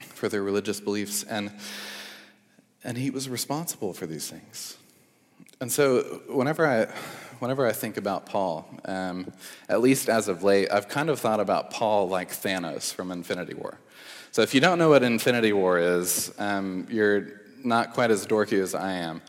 for 0.00 0.28
their 0.28 0.42
religious 0.42 0.78
beliefs. 0.78 1.22
And, 1.22 1.50
and 2.84 2.98
he 2.98 3.08
was 3.08 3.26
responsible 3.28 3.94
for 3.94 4.06
these 4.06 4.28
things. 4.28 4.76
And 5.60 5.72
so, 5.72 6.02
whenever 6.28 6.66
I, 6.66 6.84
whenever 7.38 7.66
I 7.66 7.72
think 7.72 7.96
about 7.96 8.26
Paul, 8.26 8.68
um, 8.84 9.32
at 9.68 9.80
least 9.80 10.08
as 10.08 10.28
of 10.28 10.42
late, 10.42 10.70
I've 10.70 10.88
kind 10.88 11.08
of 11.08 11.18
thought 11.18 11.40
about 11.40 11.70
Paul 11.70 12.08
like 12.08 12.30
Thanos 12.30 12.92
from 12.92 13.10
Infinity 13.10 13.54
War. 13.54 13.78
So 14.32 14.42
if 14.42 14.54
you 14.54 14.60
don't 14.60 14.78
know 14.78 14.90
what 14.90 15.02
Infinity 15.02 15.54
War 15.54 15.78
is, 15.78 16.34
um, 16.38 16.86
you're 16.90 17.40
not 17.64 17.94
quite 17.94 18.10
as 18.10 18.26
dorky 18.26 18.60
as 18.60 18.74
I 18.74 18.92
am 18.92 19.22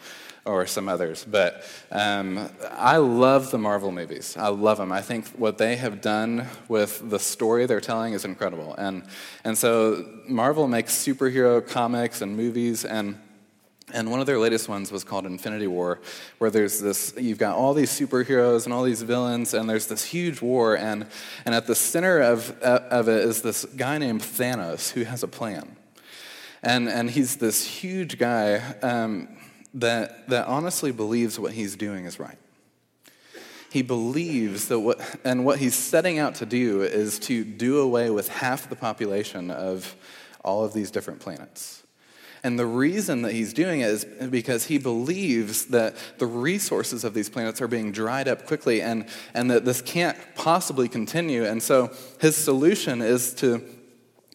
or 0.43 0.65
some 0.65 0.89
others. 0.89 1.25
But 1.29 1.63
um, 1.91 2.49
I 2.71 2.97
love 2.97 3.51
the 3.51 3.57
Marvel 3.57 3.91
movies. 3.91 4.35
I 4.37 4.47
love 4.49 4.77
them. 4.77 4.91
I 4.91 5.01
think 5.01 5.27
what 5.29 5.57
they 5.57 5.75
have 5.75 6.01
done 6.01 6.47
with 6.67 7.09
the 7.09 7.19
story 7.19 7.65
they're 7.65 7.81
telling 7.81 8.13
is 8.13 8.25
incredible. 8.25 8.75
And, 8.75 9.03
and 9.43 9.57
so 9.57 10.05
Marvel 10.27 10.67
makes 10.67 10.93
superhero 10.93 11.65
comics 11.65 12.21
and 12.21 12.35
movies, 12.35 12.85
and 12.85 13.17
and 13.93 14.11
one 14.11 14.19
of 14.19 14.25
their 14.25 14.37
latest 14.37 14.67
ones 14.67 14.91
was 14.91 15.03
called 15.03 15.25
Infinity 15.25 15.67
War, 15.67 15.99
where 16.39 16.49
there's 16.49 16.79
this, 16.79 17.13
you've 17.17 17.37
got 17.37 17.55
all 17.55 17.73
these 17.73 17.89
superheroes 17.89 18.65
and 18.65 18.73
all 18.73 18.83
these 18.83 19.01
villains, 19.01 19.53
and 19.53 19.69
there's 19.69 19.87
this 19.87 20.03
huge 20.03 20.41
war, 20.41 20.77
and, 20.77 21.05
and 21.45 21.55
at 21.55 21.67
the 21.67 21.75
center 21.75 22.19
of, 22.19 22.51
of 22.61 23.07
it 23.07 23.23
is 23.23 23.41
this 23.41 23.63
guy 23.63 23.97
named 23.97 24.21
Thanos 24.21 24.91
who 24.91 25.03
has 25.03 25.23
a 25.23 25.27
plan. 25.27 25.77
And, 26.63 26.89
and 26.89 27.09
he's 27.09 27.37
this 27.37 27.63
huge 27.63 28.17
guy 28.17 28.55
um, 28.81 29.29
that, 29.73 30.27
that 30.27 30.47
honestly 30.47 30.91
believes 30.91 31.39
what 31.39 31.53
he's 31.53 31.75
doing 31.77 32.05
is 32.05 32.19
right. 32.19 32.37
He 33.71 33.83
believes 33.83 34.67
that 34.69 34.79
what, 34.79 34.99
and 35.23 35.45
what 35.45 35.59
he's 35.59 35.75
setting 35.75 36.19
out 36.19 36.35
to 36.35 36.45
do 36.45 36.81
is 36.81 37.19
to 37.19 37.43
do 37.43 37.79
away 37.79 38.09
with 38.09 38.27
half 38.27 38.69
the 38.69 38.75
population 38.75 39.51
of 39.51 39.95
all 40.43 40.65
of 40.65 40.73
these 40.73 40.91
different 40.91 41.19
planets. 41.19 41.76
And 42.47 42.57
the 42.57 42.65
reason 42.65 43.23
that 43.23 43.33
he's 43.33 43.51
doing 43.51 43.81
it 43.81 43.89
is 43.89 44.05
because 44.05 44.67
he 44.67 44.77
believes 44.77 45.65
that 45.65 45.97
the 46.17 46.25
resources 46.25 47.03
of 47.03 47.13
these 47.13 47.27
planets 47.27 47.61
are 47.61 47.67
being 47.67 47.91
dried 47.91 48.29
up 48.29 48.45
quickly 48.45 48.81
and, 48.81 49.05
and 49.33 49.51
that 49.51 49.65
this 49.65 49.81
can't 49.81 50.17
possibly 50.33 50.87
continue. 50.87 51.43
And 51.43 51.61
so 51.61 51.91
his 52.21 52.37
solution 52.37 53.01
is 53.01 53.33
to 53.33 53.61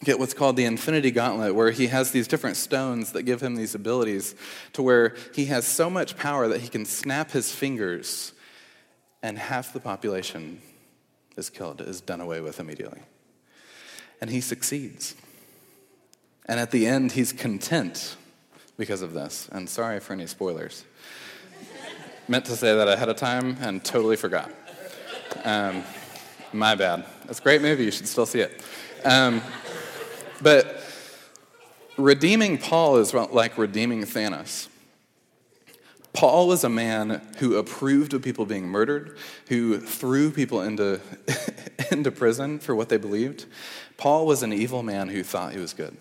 get 0.05 0.19
what's 0.19 0.35
called 0.35 0.57
the 0.57 0.67
infinity 0.67 1.11
gauntlet, 1.11 1.55
where 1.55 1.71
he 1.71 1.87
has 1.87 2.11
these 2.11 2.29
different 2.29 2.59
stones 2.59 3.13
that 3.13 3.23
give 3.23 3.43
him 3.43 3.57
these 3.57 3.75
abilities 3.75 4.35
to 4.75 4.83
where 4.83 5.17
he 5.35 5.47
has 5.47 5.67
so 5.67 5.89
much 5.89 6.15
power 6.19 6.49
that 6.49 6.61
he 6.61 6.69
can 6.69 6.85
snap 6.85 7.31
his 7.31 7.51
fingers 7.51 8.35
and 9.23 9.39
half 9.39 9.73
the 9.73 9.81
population 9.81 10.61
is 11.39 11.49
killed, 11.49 11.81
is 11.81 12.03
done 12.03 12.21
away 12.21 12.43
with 12.43 12.61
immediately. 12.61 13.01
And 14.21 14.29
he 14.29 14.43
succeeds. 14.43 15.15
And 16.47 16.59
at 16.59 16.71
the 16.71 16.87
end, 16.87 17.13
he's 17.13 17.33
content 17.33 18.17
because 18.77 19.03
of 19.03 19.13
this. 19.13 19.49
And 19.53 19.69
sorry 19.69 20.01
for 20.01 20.13
any 20.13 20.27
spoilers. 20.27 20.85
Meant 22.29 22.45
to 22.47 22.57
say 22.57 22.75
that 22.75 22.89
ahead 22.89 23.09
of 23.09 23.17
time 23.17 23.57
and 23.61 23.85
totally 23.85 24.17
forgot. 24.17 24.51
Um, 25.45 25.85
my 26.53 26.75
bad. 26.75 27.05
It's 27.29 27.39
a 27.39 27.43
great 27.43 27.63
movie. 27.63 27.85
You 27.85 27.91
should 27.91 28.09
still 28.09 28.27
see 28.27 28.41
it. 28.41 28.63
Um, 29.05 29.43
but 30.41 30.83
redeeming 31.97 32.59
Paul 32.59 32.97
is 32.97 33.15
like 33.15 33.57
redeeming 33.59 34.03
Thanos. 34.03 34.69
Paul 36.13 36.47
was 36.47 36.63
a 36.63 36.69
man 36.69 37.27
who 37.39 37.57
approved 37.57 38.13
of 38.13 38.23
people 38.23 38.45
being 38.45 38.69
murdered, 38.69 39.17
who 39.49 39.81
threw 39.81 40.31
people 40.31 40.61
into, 40.61 41.01
into 41.91 42.11
prison 42.11 42.59
for 42.59 42.75
what 42.75 42.91
they 42.91 42.99
believed. 42.99 43.47
Paul 43.97 44.27
was 44.27 44.43
an 44.43 44.53
evil 44.53 44.83
man 44.83 45.09
who 45.09 45.23
thought 45.23 45.53
he 45.53 45.59
was 45.59 45.73
good. 45.73 45.97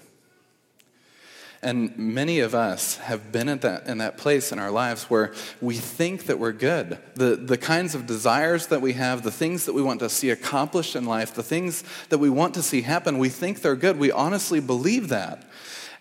And 1.64 1.96
many 1.96 2.40
of 2.40 2.56
us 2.56 2.98
have 2.98 3.32
been 3.32 3.48
at 3.48 3.62
that, 3.62 3.86
in 3.86 4.00
that 4.00 4.18
place 4.18 4.52
in 4.52 4.58
our 4.58 4.72
lives 4.72 5.04
where 5.04 5.32
we 5.62 5.76
think 5.76 6.26
that 6.26 6.40
we're 6.40 6.54
good. 6.54 6.98
The, 7.14 7.36
the 7.36 7.58
kinds 7.58 7.94
of 7.94 8.08
desires 8.08 8.68
that 8.68 8.82
we 8.82 8.94
have, 8.94 9.22
the 9.22 9.32
things 9.32 9.66
that 9.66 9.74
we 9.74 9.84
want 9.84 10.00
to 10.00 10.10
see 10.10 10.32
accomplished 10.32 10.96
in 10.96 11.06
life, 11.06 11.36
the 11.36 11.44
things 11.44 11.84
that 12.10 12.18
we 12.18 12.32
want 12.32 12.56
to 12.56 12.64
see 12.64 12.82
happen, 12.82 13.20
we 13.20 13.30
think 13.30 13.62
they're 13.62 13.76
good. 13.76 14.00
We 14.00 14.12
honestly 14.12 14.60
believe 14.60 15.10
that. 15.10 15.48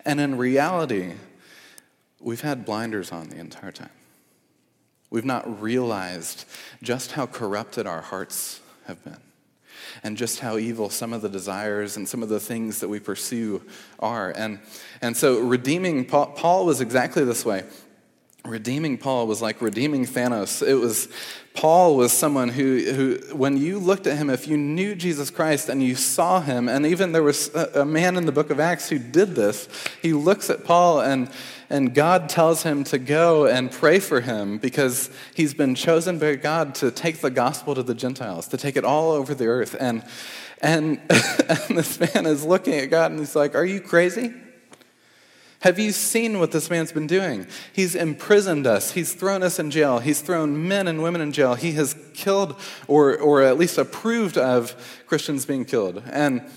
And 0.07 0.19
in 0.19 0.39
reality, 0.39 1.13
we've 2.21 2.41
had 2.41 2.65
blinders 2.65 3.13
on 3.13 3.29
the 3.29 3.37
entire 3.37 3.73
time. 3.73 3.91
We've 5.11 5.27
not 5.27 5.61
realized 5.61 6.47
just 6.83 7.13
how 7.13 7.27
corrupted 7.27 7.87
our 7.87 8.01
hearts 8.01 8.61
have 8.87 9.05
been 9.05 9.19
and 10.03 10.17
just 10.17 10.41
how 10.41 10.57
evil 10.57 10.91
some 10.91 11.13
of 11.13 11.23
the 11.23 11.29
desires 11.29 11.97
and 11.97 12.09
some 12.09 12.23
of 12.23 12.29
the 12.29 12.41
things 12.41 12.81
that 12.81 12.89
we 12.89 13.01
pursue 13.01 13.63
are. 13.99 14.31
And, 14.31 14.61
and 15.01 15.17
so, 15.17 15.41
redeeming 15.41 16.05
Paul, 16.05 16.27
Paul 16.27 16.67
was 16.67 16.81
exactly 16.81 17.25
this 17.25 17.45
way. 17.45 17.65
Redeeming 18.45 18.97
Paul 18.97 19.27
was 19.27 19.43
like 19.43 19.61
redeeming 19.61 20.07
Thanos. 20.07 20.67
It 20.67 20.75
was 20.75 21.09
Paul 21.53 21.97
was 21.97 22.13
someone 22.13 22.49
who, 22.49 22.79
who, 22.93 23.37
when 23.37 23.57
you 23.57 23.79
looked 23.79 24.07
at 24.07 24.17
him, 24.17 24.31
if 24.31 24.47
you 24.47 24.57
knew 24.57 24.95
Jesus 24.95 25.31
Christ 25.31 25.69
and 25.69 25.83
you 25.83 25.95
saw 25.95 26.41
him, 26.41 26.69
and 26.69 26.87
even 26.87 27.13
there 27.13 27.23
was 27.23 27.55
a, 27.55 27.81
a 27.81 27.85
man 27.85 28.17
in 28.17 28.25
the 28.25 28.33
book 28.33 28.51
of 28.51 28.61
Acts 28.61 28.89
who 28.89 28.99
did 28.99 29.35
this, 29.35 29.69
he 30.01 30.13
looks 30.13 30.49
at 30.49 30.65
Paul 30.65 31.01
and 31.01 31.29
and 31.71 31.95
God 31.95 32.29
tells 32.29 32.65
him 32.65 32.83
to 32.85 32.99
go 32.99 33.47
and 33.47 33.71
pray 33.71 34.01
for 34.01 34.21
him 34.21 34.59
because 34.59 35.09
he's 35.35 35.55
been 35.55 35.77
chosen 35.77 36.19
by 36.19 36.35
God 36.35 36.75
to 36.77 36.91
take 36.91 37.21
the 37.21 37.31
gospel 37.31 37.77
to 37.77 37.85
the 37.85 37.95
Gentiles, 37.95 38.49
to 38.49 38.57
take 38.57 38.77
it 38.77 38.85
all 38.85 39.13
over 39.13 39.35
the 39.35 39.47
earth. 39.47 39.77
And, 39.79 40.05
and, 40.61 41.01
and 41.09 41.79
this 41.79 42.01
man 42.01 42.27
is 42.27 42.45
looking 42.45 42.75
at 42.75 42.87
God 42.87 43.13
and 43.13 43.21
he's 43.21 43.37
like, 43.37 43.55
Are 43.55 43.65
you 43.65 43.81
crazy? 43.81 44.35
Have 45.61 45.79
you 45.79 45.93
seen 45.93 46.41
what 46.41 46.53
this 46.53 46.71
man's 46.71 46.91
been 46.91 47.07
doing? 47.07 47.47
He's 47.73 47.95
imprisoned 47.95 48.67
us. 48.67 48.93
He's 48.93 49.13
thrown 49.13 49.43
us 49.43 49.59
in 49.59 49.71
jail. 49.71 49.99
He's 49.99 50.23
thrown 50.23 50.67
men 50.67 50.89
and 50.89 51.03
women 51.03 51.21
in 51.21 51.33
jail. 51.33 51.55
He 51.55 51.73
has 51.73 51.95
killed, 52.15 52.59
or, 52.89 53.17
or 53.19 53.43
at 53.43 53.59
least 53.59 53.77
approved 53.77 54.39
of, 54.39 54.75
Christians 55.07 55.45
being 55.45 55.67
killed. 55.67 56.03
And, 56.11 56.51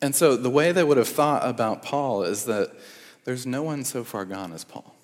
and 0.00 0.14
so 0.14 0.36
the 0.36 0.48
way 0.48 0.72
they 0.72 0.82
would 0.82 0.96
have 0.96 1.08
thought 1.08 1.46
about 1.46 1.82
Paul 1.82 2.22
is 2.22 2.46
that 2.46 2.72
there's 3.24 3.46
no 3.46 3.62
one 3.62 3.84
so 3.84 4.04
far 4.04 4.24
gone 4.24 4.52
as 4.52 4.64
Paul. 4.64 4.94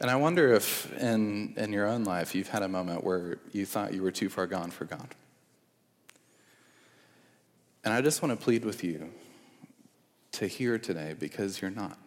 And 0.00 0.10
I 0.10 0.16
wonder 0.16 0.52
if 0.52 0.92
in, 1.00 1.54
in 1.56 1.72
your 1.72 1.86
own 1.86 2.04
life 2.04 2.34
you've 2.34 2.48
had 2.48 2.62
a 2.62 2.68
moment 2.68 3.02
where 3.02 3.38
you 3.52 3.66
thought 3.66 3.92
you 3.92 4.02
were 4.02 4.12
too 4.12 4.28
far 4.28 4.46
gone 4.46 4.70
for 4.70 4.84
God. 4.84 5.14
And 7.84 7.92
I 7.92 8.00
just 8.00 8.22
want 8.22 8.38
to 8.38 8.44
plead 8.44 8.64
with 8.64 8.84
you 8.84 9.10
to 10.32 10.46
hear 10.46 10.78
today 10.78 11.14
because 11.18 11.60
you're 11.60 11.70
not. 11.70 11.98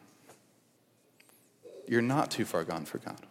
You're 1.88 2.02
not 2.02 2.32
too 2.32 2.46
far 2.46 2.64
gone 2.64 2.86
for 2.86 3.00
God. 3.00 3.26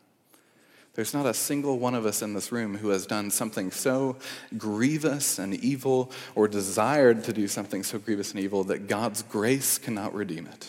There's 1.01 1.15
not 1.15 1.25
a 1.25 1.33
single 1.33 1.79
one 1.79 1.95
of 1.95 2.05
us 2.05 2.21
in 2.21 2.35
this 2.35 2.53
room 2.53 2.77
who 2.77 2.91
has 2.91 3.07
done 3.07 3.31
something 3.31 3.71
so 3.71 4.17
grievous 4.59 5.39
and 5.39 5.55
evil 5.55 6.13
or 6.35 6.47
desired 6.47 7.25
to 7.25 7.33
do 7.33 7.49
something 7.49 7.83
so 7.83 7.99
grievous 7.99 8.33
and 8.33 8.41
evil 8.41 8.65
that 8.65 8.87
God's 8.87 9.23
grace 9.23 9.79
cannot 9.79 10.13
redeem 10.13 10.47
it, 10.47 10.69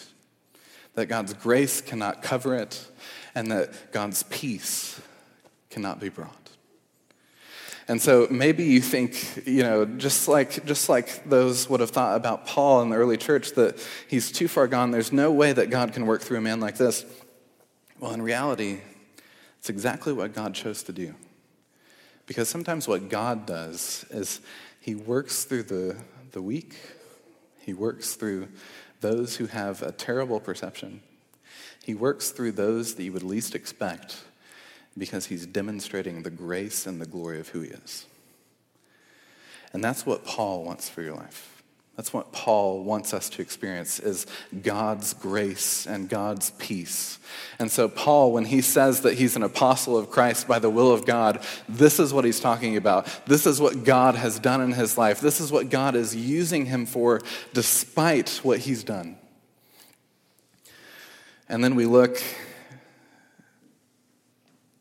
that 0.93 1.07
God's 1.07 1.33
grace 1.33 1.81
cannot 1.81 2.23
cover 2.23 2.55
it, 2.55 2.87
and 3.35 3.51
that 3.51 3.91
God's 3.91 4.23
peace 4.23 5.01
cannot 5.69 5.99
be 5.99 6.07
brought. 6.07 6.51
And 7.89 8.01
so 8.01 8.25
maybe 8.31 8.63
you 8.63 8.79
think, 8.79 9.45
you 9.45 9.63
know, 9.63 9.83
just 9.83 10.29
like, 10.29 10.65
just 10.65 10.87
like 10.87 11.25
those 11.25 11.69
would 11.69 11.81
have 11.81 11.91
thought 11.91 12.15
about 12.15 12.47
Paul 12.47 12.81
in 12.83 12.89
the 12.89 12.95
early 12.95 13.17
church, 13.17 13.51
that 13.55 13.85
he's 14.07 14.31
too 14.31 14.47
far 14.47 14.67
gone. 14.67 14.91
There's 14.91 15.11
no 15.11 15.29
way 15.29 15.51
that 15.51 15.69
God 15.69 15.91
can 15.91 16.05
work 16.05 16.21
through 16.21 16.37
a 16.37 16.41
man 16.41 16.61
like 16.61 16.77
this. 16.77 17.03
Well, 17.99 18.13
in 18.13 18.21
reality, 18.21 18.79
it's 19.61 19.69
exactly 19.69 20.11
what 20.11 20.33
God 20.33 20.55
chose 20.55 20.81
to 20.83 20.91
do. 20.91 21.13
Because 22.25 22.49
sometimes 22.49 22.87
what 22.87 23.09
God 23.09 23.45
does 23.45 24.07
is 24.09 24.41
He 24.79 24.95
works 24.95 25.43
through 25.43 25.63
the, 25.63 25.97
the 26.31 26.41
weak, 26.41 26.75
He 27.59 27.71
works 27.71 28.15
through 28.15 28.47
those 29.01 29.35
who 29.35 29.45
have 29.45 29.83
a 29.83 29.91
terrible 29.91 30.39
perception, 30.39 31.03
He 31.83 31.93
works 31.93 32.31
through 32.31 32.53
those 32.53 32.95
that 32.95 33.03
you 33.03 33.13
would 33.13 33.21
least 33.21 33.53
expect 33.53 34.23
because 34.97 35.27
He's 35.27 35.45
demonstrating 35.45 36.23
the 36.23 36.31
grace 36.31 36.87
and 36.87 36.99
the 36.99 37.05
glory 37.05 37.39
of 37.39 37.49
who 37.49 37.61
He 37.61 37.69
is. 37.69 38.07
And 39.73 39.83
that's 39.83 40.07
what 40.07 40.25
Paul 40.25 40.63
wants 40.63 40.89
for 40.89 41.03
your 41.03 41.13
life. 41.13 41.60
That's 41.97 42.13
what 42.13 42.31
Paul 42.31 42.83
wants 42.83 43.13
us 43.13 43.29
to 43.31 43.41
experience 43.41 43.99
is 43.99 44.25
God's 44.63 45.13
grace 45.13 45.85
and 45.85 46.07
God's 46.07 46.51
peace. 46.51 47.19
And 47.59 47.69
so 47.69 47.89
Paul 47.89 48.31
when 48.31 48.45
he 48.45 48.61
says 48.61 49.01
that 49.01 49.15
he's 49.15 49.35
an 49.35 49.43
apostle 49.43 49.97
of 49.97 50.09
Christ 50.09 50.47
by 50.47 50.59
the 50.59 50.69
will 50.69 50.91
of 50.91 51.05
God, 51.05 51.43
this 51.67 51.99
is 51.99 52.13
what 52.13 52.23
he's 52.23 52.39
talking 52.39 52.77
about. 52.77 53.07
This 53.25 53.45
is 53.45 53.59
what 53.59 53.83
God 53.83 54.15
has 54.15 54.39
done 54.39 54.61
in 54.61 54.71
his 54.71 54.97
life. 54.97 55.19
This 55.19 55.41
is 55.41 55.51
what 55.51 55.69
God 55.69 55.95
is 55.95 56.15
using 56.15 56.65
him 56.65 56.85
for 56.85 57.21
despite 57.53 58.39
what 58.41 58.59
he's 58.59 58.83
done. 58.83 59.17
And 61.49 61.61
then 61.61 61.75
we 61.75 61.85
look 61.85 62.23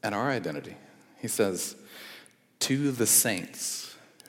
at 0.04 0.12
our 0.12 0.30
identity. 0.30 0.76
He 1.18 1.28
says, 1.28 1.74
To 2.60 2.92
the 2.92 3.06
saints 3.06 3.79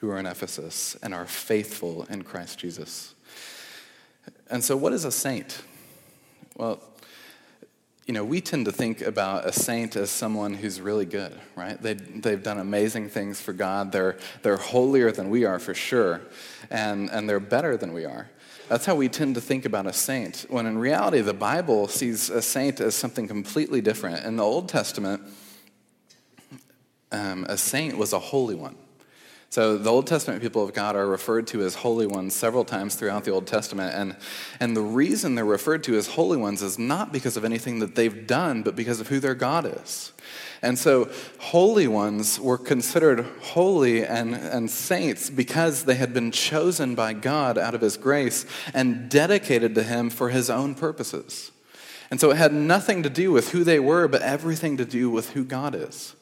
who 0.02 0.10
are 0.10 0.18
in 0.18 0.26
Ephesus 0.26 0.96
and 1.00 1.14
are 1.14 1.24
faithful 1.24 2.04
in 2.10 2.22
Christ 2.22 2.58
Jesus. 2.58 3.14
And 4.50 4.62
so, 4.62 4.76
what 4.76 4.92
is 4.92 5.04
a 5.04 5.12
saint? 5.12 5.62
Well, 6.56 6.82
you 8.06 8.12
know, 8.12 8.24
we 8.24 8.40
tend 8.40 8.64
to 8.64 8.72
think 8.72 9.00
about 9.00 9.46
a 9.46 9.52
saint 9.52 9.94
as 9.94 10.10
someone 10.10 10.54
who's 10.54 10.80
really 10.80 11.06
good, 11.06 11.38
right? 11.54 11.80
They, 11.80 11.94
they've 11.94 12.42
done 12.42 12.58
amazing 12.58 13.10
things 13.10 13.40
for 13.40 13.52
God. 13.52 13.92
They're, 13.92 14.18
they're 14.42 14.56
holier 14.56 15.12
than 15.12 15.30
we 15.30 15.44
are 15.44 15.60
for 15.60 15.72
sure, 15.72 16.20
and, 16.68 17.08
and 17.08 17.28
they're 17.28 17.38
better 17.38 17.76
than 17.76 17.92
we 17.92 18.04
are. 18.04 18.28
That's 18.68 18.84
how 18.84 18.96
we 18.96 19.08
tend 19.08 19.36
to 19.36 19.40
think 19.40 19.64
about 19.64 19.86
a 19.86 19.92
saint, 19.92 20.46
when 20.48 20.66
in 20.66 20.78
reality, 20.78 21.20
the 21.20 21.32
Bible 21.32 21.86
sees 21.86 22.28
a 22.28 22.42
saint 22.42 22.80
as 22.80 22.96
something 22.96 23.28
completely 23.28 23.80
different. 23.80 24.24
In 24.24 24.34
the 24.34 24.42
Old 24.42 24.68
Testament, 24.68 25.22
um, 27.12 27.46
a 27.48 27.56
saint 27.56 27.96
was 27.96 28.12
a 28.12 28.18
holy 28.18 28.56
one. 28.56 28.74
So 29.52 29.76
the 29.76 29.90
Old 29.90 30.06
Testament 30.06 30.40
people 30.40 30.64
of 30.64 30.72
God 30.72 30.96
are 30.96 31.06
referred 31.06 31.46
to 31.48 31.60
as 31.60 31.74
holy 31.74 32.06
ones 32.06 32.34
several 32.34 32.64
times 32.64 32.94
throughout 32.94 33.24
the 33.24 33.32
Old 33.32 33.46
Testament. 33.46 33.94
And, 33.94 34.16
and 34.60 34.74
the 34.74 34.80
reason 34.80 35.34
they're 35.34 35.44
referred 35.44 35.84
to 35.84 35.94
as 35.98 36.06
holy 36.06 36.38
ones 36.38 36.62
is 36.62 36.78
not 36.78 37.12
because 37.12 37.36
of 37.36 37.44
anything 37.44 37.80
that 37.80 37.94
they've 37.94 38.26
done, 38.26 38.62
but 38.62 38.74
because 38.74 38.98
of 38.98 39.08
who 39.08 39.20
their 39.20 39.34
God 39.34 39.66
is. 39.82 40.14
And 40.62 40.78
so 40.78 41.10
holy 41.38 41.86
ones 41.86 42.40
were 42.40 42.56
considered 42.56 43.26
holy 43.42 44.06
and, 44.06 44.34
and 44.34 44.70
saints 44.70 45.28
because 45.28 45.84
they 45.84 45.96
had 45.96 46.14
been 46.14 46.30
chosen 46.30 46.94
by 46.94 47.12
God 47.12 47.58
out 47.58 47.74
of 47.74 47.82
his 47.82 47.98
grace 47.98 48.46
and 48.72 49.10
dedicated 49.10 49.74
to 49.74 49.82
him 49.82 50.08
for 50.08 50.30
his 50.30 50.48
own 50.48 50.74
purposes. 50.74 51.52
And 52.10 52.18
so 52.18 52.30
it 52.30 52.38
had 52.38 52.54
nothing 52.54 53.02
to 53.02 53.10
do 53.10 53.30
with 53.32 53.50
who 53.50 53.64
they 53.64 53.80
were, 53.80 54.08
but 54.08 54.22
everything 54.22 54.78
to 54.78 54.86
do 54.86 55.10
with 55.10 55.32
who 55.32 55.44
God 55.44 55.74
is. 55.74 56.16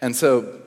And 0.00 0.16
so 0.16 0.62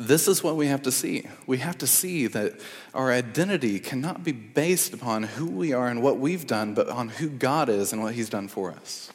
this 0.00 0.26
is 0.26 0.42
what 0.42 0.56
we 0.56 0.66
have 0.68 0.82
to 0.82 0.92
see. 0.92 1.26
We 1.46 1.58
have 1.58 1.76
to 1.78 1.86
see 1.86 2.26
that 2.28 2.54
our 2.94 3.12
identity 3.12 3.78
cannot 3.78 4.24
be 4.24 4.32
based 4.32 4.94
upon 4.94 5.24
who 5.24 5.46
we 5.46 5.72
are 5.72 5.88
and 5.88 6.02
what 6.02 6.18
we've 6.18 6.46
done, 6.46 6.74
but 6.74 6.88
on 6.88 7.10
who 7.10 7.28
God 7.28 7.68
is 7.68 7.92
and 7.92 8.02
what 8.02 8.14
He's 8.14 8.30
done 8.30 8.48
for 8.48 8.70
us. 8.70 9.12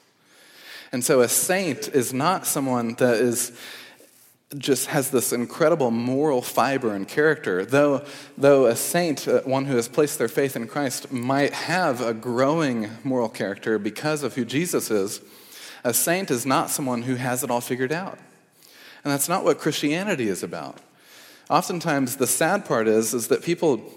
And 0.91 1.03
so 1.03 1.21
a 1.21 1.27
saint 1.27 1.87
is 1.89 2.13
not 2.13 2.45
someone 2.45 2.93
that 2.95 3.15
is 3.15 3.51
just 4.57 4.87
has 4.87 5.09
this 5.09 5.33
incredible 5.33 5.91
moral 5.91 6.41
fiber 6.41 6.93
and 6.93 7.07
character. 7.07 7.65
Though, 7.65 8.05
though 8.37 8.67
a 8.67 8.75
saint, 8.75 9.27
uh, 9.27 9.41
one 9.41 9.65
who 9.65 9.75
has 9.75 9.87
placed 9.87 10.19
their 10.19 10.27
faith 10.27 10.55
in 10.55 10.67
Christ, 10.67 11.11
might 11.11 11.53
have 11.53 11.99
a 11.99 12.13
growing 12.13 12.89
moral 13.03 13.27
character 13.27 13.79
because 13.79 14.23
of 14.23 14.35
who 14.35 14.45
Jesus 14.45 14.91
is, 14.91 15.19
a 15.83 15.93
saint 15.93 16.31
is 16.31 16.45
not 16.45 16.69
someone 16.69 17.01
who 17.01 17.15
has 17.15 17.43
it 17.43 17.51
all 17.51 17.59
figured 17.59 17.91
out. 17.91 18.19
And 19.05 19.13
that's 19.13 19.29
not 19.29 19.45
what 19.45 19.59
Christianity 19.59 20.27
is 20.27 20.41
about. 20.41 20.79
Oftentimes, 21.47 22.17
the 22.17 22.25
sad 22.25 22.65
part 22.65 22.87
is, 22.87 23.13
is 23.13 23.27
that 23.27 23.43
people 23.43 23.93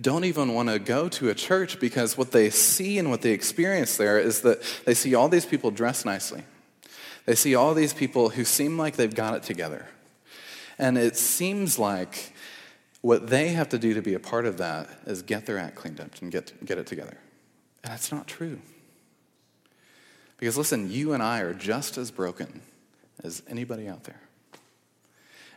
don't 0.00 0.24
even 0.24 0.52
want 0.52 0.68
to 0.68 0.78
go 0.78 1.08
to 1.08 1.30
a 1.30 1.34
church 1.34 1.80
because 1.80 2.18
what 2.18 2.32
they 2.32 2.50
see 2.50 2.98
and 2.98 3.08
what 3.08 3.22
they 3.22 3.30
experience 3.30 3.96
there 3.96 4.18
is 4.18 4.42
that 4.42 4.60
they 4.84 4.92
see 4.92 5.14
all 5.14 5.30
these 5.30 5.46
people 5.46 5.70
dressed 5.70 6.04
nicely. 6.04 6.44
They 7.24 7.34
see 7.34 7.54
all 7.54 7.72
these 7.72 7.94
people 7.94 8.28
who 8.28 8.44
seem 8.44 8.76
like 8.76 8.96
they've 8.96 9.14
got 9.14 9.34
it 9.34 9.42
together. 9.42 9.86
And 10.78 10.98
it 10.98 11.16
seems 11.16 11.78
like 11.78 12.34
what 13.00 13.28
they 13.28 13.48
have 13.48 13.70
to 13.70 13.78
do 13.78 13.94
to 13.94 14.02
be 14.02 14.12
a 14.12 14.20
part 14.20 14.44
of 14.44 14.58
that 14.58 14.90
is 15.06 15.22
get 15.22 15.46
their 15.46 15.58
act 15.58 15.76
cleaned 15.76 15.98
up 15.98 16.10
and 16.20 16.30
get, 16.30 16.52
get 16.62 16.76
it 16.76 16.86
together. 16.86 17.16
And 17.82 17.90
that's 17.90 18.12
not 18.12 18.26
true. 18.26 18.60
Because 20.36 20.58
listen, 20.58 20.90
you 20.90 21.14
and 21.14 21.22
I 21.22 21.40
are 21.40 21.54
just 21.54 21.96
as 21.96 22.10
broken 22.10 22.60
as 23.24 23.42
anybody 23.48 23.88
out 23.88 24.04
there. 24.04 24.20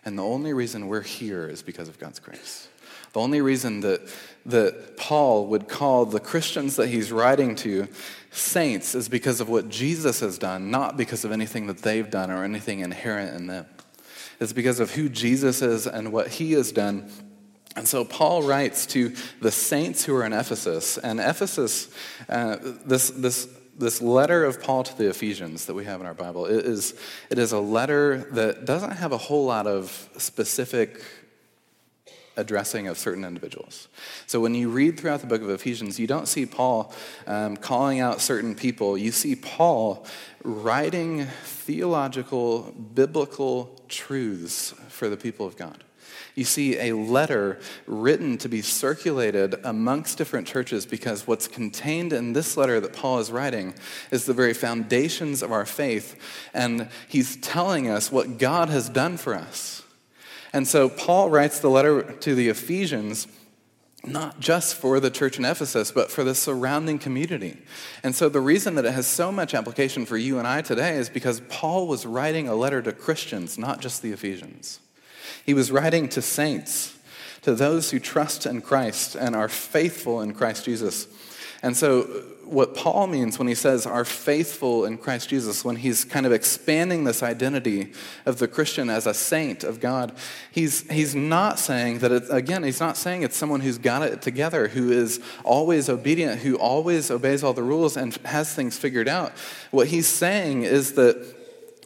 And 0.06 0.18
the 0.18 0.24
only 0.24 0.54
reason 0.54 0.88
we're 0.88 1.02
here 1.02 1.48
is 1.48 1.62
because 1.62 1.88
of 1.88 2.00
God's 2.00 2.20
grace. 2.20 2.68
The 3.14 3.20
only 3.20 3.42
reason 3.42 3.82
that, 3.82 4.02
that 4.46 4.98
Paul 4.98 5.48
would 5.48 5.68
call 5.68 6.06
the 6.06 6.20
Christians 6.20 6.76
that 6.76 6.88
he's 6.88 7.12
writing 7.12 7.56
to 7.58 7.88
saints 8.32 8.94
is 8.94 9.10
because 9.10 9.42
of 9.42 9.50
what 9.50 9.70
Jesus 9.70 10.20
has 10.20 10.38
done, 10.38 10.70
not 10.70 10.96
because 10.96 11.26
of 11.26 11.32
anything 11.32 11.68
that 11.68 11.80
they've 11.80 12.10
done 12.10 12.30
or 12.30 12.44
anything 12.44 12.82
inherent 12.82 13.36
in 13.36 13.48
them. 13.48 13.66
It's 14.40 14.54
because 14.54 14.80
of 14.80 14.92
who 14.92 15.10
Jesus 15.10 15.62
is 15.62 15.88
and 15.88 16.14
what 16.14 16.28
he 16.28 16.54
has 16.54 16.72
done. 16.72 17.12
And 17.76 17.88
so 17.88 18.06
Paul 18.06 18.44
writes 18.44 18.86
to 18.88 19.14
the 19.42 19.52
saints 19.52 20.06
who 20.06 20.16
are 20.16 20.26
in 20.26 20.34
Ephesus. 20.34 20.98
And 20.98 21.20
Ephesus, 21.20 21.90
uh, 22.28 22.58
this, 22.86 23.10
this 23.10 23.48
this 23.80 24.02
letter 24.02 24.44
of 24.44 24.62
Paul 24.62 24.84
to 24.84 24.98
the 24.98 25.10
Ephesians 25.10 25.66
that 25.66 25.74
we 25.74 25.86
have 25.86 26.02
in 26.02 26.06
our 26.06 26.14
Bible 26.14 26.46
it 26.46 26.66
is, 26.66 26.94
it 27.30 27.40
is 27.40 27.54
a 27.54 27.60
letter 27.60 28.28
that 28.32 28.66
doesn't 28.66 28.92
have 28.92 29.12
a 29.12 29.18
whole 29.18 29.46
lot 29.46 29.68
of 29.68 30.10
specific 30.18 31.02
addressing 32.36 32.88
of 32.88 32.98
certain 32.98 33.26
individuals. 33.26 33.88
So 34.28 34.40
when 34.40 34.54
you 34.54 34.70
read 34.70 35.00
throughout 35.00 35.22
the 35.22 35.28
book 35.28 35.42
of 35.42 35.50
Ephesians, 35.50 36.00
you 36.00 36.08
don't 36.08 36.28
see 36.28 36.46
Paul 36.46 36.94
um, 37.28 37.58
calling 37.58 38.00
out 38.00 38.22
certain 38.22 38.56
people. 38.56 38.98
You 38.98 39.12
see 39.12 39.36
Paul 39.36 40.06
writing 40.44 41.26
theological, 41.44 42.74
biblical 42.94 43.76
truths 43.90 44.74
for 44.88 45.10
the 45.10 45.18
people 45.18 45.46
of 45.46 45.58
God 45.58 45.84
you 46.40 46.46
see 46.46 46.80
a 46.80 46.94
letter 46.94 47.60
written 47.86 48.38
to 48.40 48.50
be 48.50 48.62
circulated 48.62 49.56
amongst 49.64 50.18
different 50.18 50.48
churches 50.48 50.86
because 50.86 51.28
what's 51.28 51.48
contained 51.48 52.14
in 52.14 52.34
this 52.34 52.58
letter 52.58 52.80
that 52.80 52.94
Paul 52.94 53.20
is 53.20 53.32
writing 53.32 53.76
is 54.10 54.26
the 54.26 54.34
very 54.34 54.54
foundations 54.54 55.44
of 55.44 55.52
our 55.52 55.66
faith. 55.66 56.20
And 56.54 56.88
he's 57.08 57.36
telling 57.36 57.90
us 57.90 58.12
what 58.12 58.40
God 58.40 58.70
has 58.70 58.90
done 58.90 59.18
for 59.18 59.36
us. 59.36 59.84
And 60.52 60.68
so 60.68 60.90
Paul 60.90 61.30
writes 61.30 61.60
the 61.60 61.70
letter 61.70 62.02
to 62.02 62.34
the 62.34 62.50
Ephesians 62.50 63.28
not 64.06 64.40
just 64.40 64.76
for 64.76 65.00
the 65.00 65.10
church 65.12 65.38
in 65.38 65.44
Ephesus, 65.44 65.92
but 65.92 66.10
for 66.10 66.24
the 66.24 66.34
surrounding 66.34 67.00
community. 67.00 67.58
And 68.02 68.16
so 68.16 68.30
the 68.30 68.40
reason 68.40 68.76
that 68.76 68.86
it 68.86 68.94
has 68.94 69.06
so 69.06 69.30
much 69.32 69.54
application 69.54 70.06
for 70.06 70.18
you 70.18 70.40
and 70.40 70.48
I 70.48 70.62
today 70.62 70.96
is 70.96 71.10
because 71.10 71.42
Paul 71.50 71.86
was 71.86 72.06
writing 72.06 72.48
a 72.48 72.56
letter 72.56 72.82
to 72.82 72.94
Christians, 72.94 73.58
not 73.58 73.82
just 73.82 74.02
the 74.02 74.14
Ephesians. 74.14 74.80
He 75.46 75.54
was 75.54 75.72
writing 75.72 76.10
to 76.10 76.22
saints, 76.22 76.98
to 77.42 77.54
those 77.56 77.92
who 77.92 78.00
trust 78.00 78.46
in 78.46 78.62
Christ 78.62 79.16
and 79.16 79.36
are 79.36 79.50
faithful 79.50 80.22
in 80.22 80.34
Christ 80.34 80.66
Jesus. 80.66 81.08
And 81.62 81.76
so, 81.76 82.04
what 82.46 82.74
Paul 82.74 83.06
means 83.08 83.38
when 83.38 83.48
he 83.48 83.54
says 83.54 83.86
are 83.86 84.06
faithful 84.06 84.86
in 84.86 84.98
Christ 84.98 85.30
Jesus, 85.30 85.64
when 85.64 85.76
he's 85.76 86.04
kind 86.04 86.26
of 86.26 86.32
expanding 86.32 87.04
this 87.04 87.22
identity 87.22 87.94
of 88.26 88.40
the 88.40 88.48
Christian 88.48 88.90
as 88.90 89.06
a 89.06 89.14
saint 89.14 89.64
of 89.64 89.80
God, 89.80 90.14
he's, 90.52 90.90
he's 90.90 91.14
not 91.14 91.60
saying 91.60 92.00
that, 92.00 92.12
it, 92.12 92.24
again, 92.32 92.64
he's 92.64 92.80
not 92.80 92.98
saying 92.98 93.22
it's 93.22 93.38
someone 93.38 93.60
who's 93.60 93.78
got 93.78 94.02
it 94.02 94.22
together, 94.22 94.70
who 94.70 94.92
is 94.92 95.22
always 95.44 95.90
obedient, 95.90 96.42
who 96.42 96.56
always 96.56 97.12
obeys 97.12 97.44
all 97.44 97.54
the 97.54 97.62
rules 97.62 97.96
and 97.96 98.16
has 98.26 98.54
things 98.54 98.78
figured 98.78 99.08
out. 99.08 99.34
What 99.70 99.88
he's 99.88 100.08
saying 100.08 100.64
is 100.64 100.94
that 100.94 101.36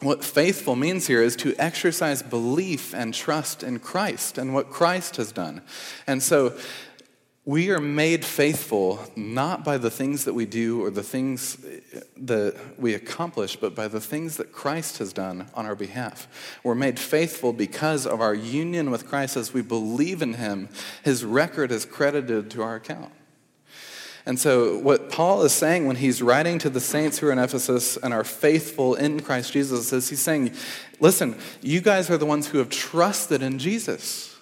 what 0.00 0.24
faithful 0.24 0.76
means 0.76 1.06
here 1.06 1.22
is 1.22 1.36
to 1.36 1.54
exercise 1.56 2.22
belief 2.22 2.94
and 2.94 3.14
trust 3.14 3.62
in 3.62 3.78
Christ 3.78 4.38
and 4.38 4.52
what 4.52 4.70
Christ 4.70 5.16
has 5.16 5.32
done. 5.32 5.62
And 6.06 6.22
so 6.22 6.56
we 7.46 7.70
are 7.70 7.80
made 7.80 8.24
faithful 8.24 8.98
not 9.16 9.64
by 9.64 9.76
the 9.76 9.90
things 9.90 10.24
that 10.24 10.32
we 10.32 10.46
do 10.46 10.82
or 10.82 10.90
the 10.90 11.02
things 11.02 11.58
that 12.16 12.56
we 12.78 12.94
accomplish, 12.94 13.56
but 13.56 13.74
by 13.74 13.86
the 13.86 14.00
things 14.00 14.38
that 14.38 14.50
Christ 14.50 14.96
has 14.98 15.12
done 15.12 15.48
on 15.54 15.66
our 15.66 15.74
behalf. 15.74 16.26
We're 16.64 16.74
made 16.74 16.98
faithful 16.98 17.52
because 17.52 18.06
of 18.06 18.22
our 18.22 18.34
union 18.34 18.90
with 18.90 19.06
Christ 19.06 19.36
as 19.36 19.52
we 19.52 19.60
believe 19.60 20.22
in 20.22 20.34
Him. 20.34 20.70
His 21.02 21.22
record 21.22 21.70
is 21.70 21.84
credited 21.84 22.50
to 22.52 22.62
our 22.62 22.76
account. 22.76 23.12
And 24.26 24.38
so, 24.38 24.78
what 24.78 25.10
Paul 25.10 25.42
is 25.42 25.52
saying 25.52 25.86
when 25.86 25.96
he's 25.96 26.22
writing 26.22 26.58
to 26.60 26.70
the 26.70 26.80
saints 26.80 27.18
who 27.18 27.28
are 27.28 27.32
in 27.32 27.38
Ephesus 27.38 27.98
and 27.98 28.14
are 28.14 28.24
faithful 28.24 28.94
in 28.94 29.20
Christ 29.20 29.52
Jesus 29.52 29.92
is 29.92 30.08
he's 30.08 30.22
saying, 30.22 30.54
listen, 30.98 31.36
you 31.60 31.82
guys 31.82 32.08
are 32.10 32.16
the 32.16 32.24
ones 32.24 32.48
who 32.48 32.58
have 32.58 32.70
trusted 32.70 33.42
in 33.42 33.58
Jesus. 33.58 34.34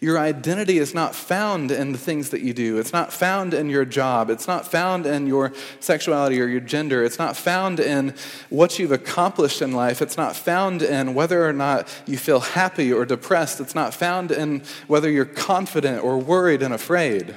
Your 0.00 0.18
identity 0.18 0.78
is 0.78 0.94
not 0.94 1.14
found 1.14 1.70
in 1.70 1.92
the 1.92 1.98
things 1.98 2.30
that 2.30 2.40
you 2.40 2.54
do. 2.54 2.78
It's 2.78 2.92
not 2.92 3.12
found 3.12 3.52
in 3.52 3.68
your 3.68 3.84
job. 3.84 4.30
It's 4.30 4.48
not 4.48 4.66
found 4.66 5.04
in 5.04 5.26
your 5.26 5.52
sexuality 5.78 6.40
or 6.40 6.46
your 6.46 6.60
gender. 6.60 7.04
It's 7.04 7.18
not 7.18 7.36
found 7.36 7.78
in 7.78 8.14
what 8.48 8.78
you've 8.78 8.92
accomplished 8.92 9.60
in 9.60 9.72
life. 9.72 10.00
It's 10.00 10.16
not 10.16 10.34
found 10.34 10.80
in 10.80 11.12
whether 11.12 11.46
or 11.46 11.52
not 11.52 11.86
you 12.06 12.16
feel 12.16 12.40
happy 12.40 12.90
or 12.90 13.04
depressed. 13.04 13.60
It's 13.60 13.74
not 13.74 13.92
found 13.92 14.32
in 14.32 14.62
whether 14.86 15.10
you're 15.10 15.26
confident 15.26 16.02
or 16.02 16.18
worried 16.18 16.62
and 16.62 16.72
afraid. 16.72 17.36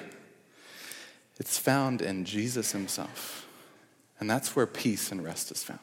It's 1.39 1.58
found 1.58 2.02
in 2.02 2.26
Jesus 2.26 2.72
himself. 2.72 3.48
And 4.19 4.30
that's 4.30 4.56
where 4.56 4.67
peace 4.67 5.12
and 5.12 5.24
rest 5.24 5.52
is 5.52 5.63
found. 5.63 5.80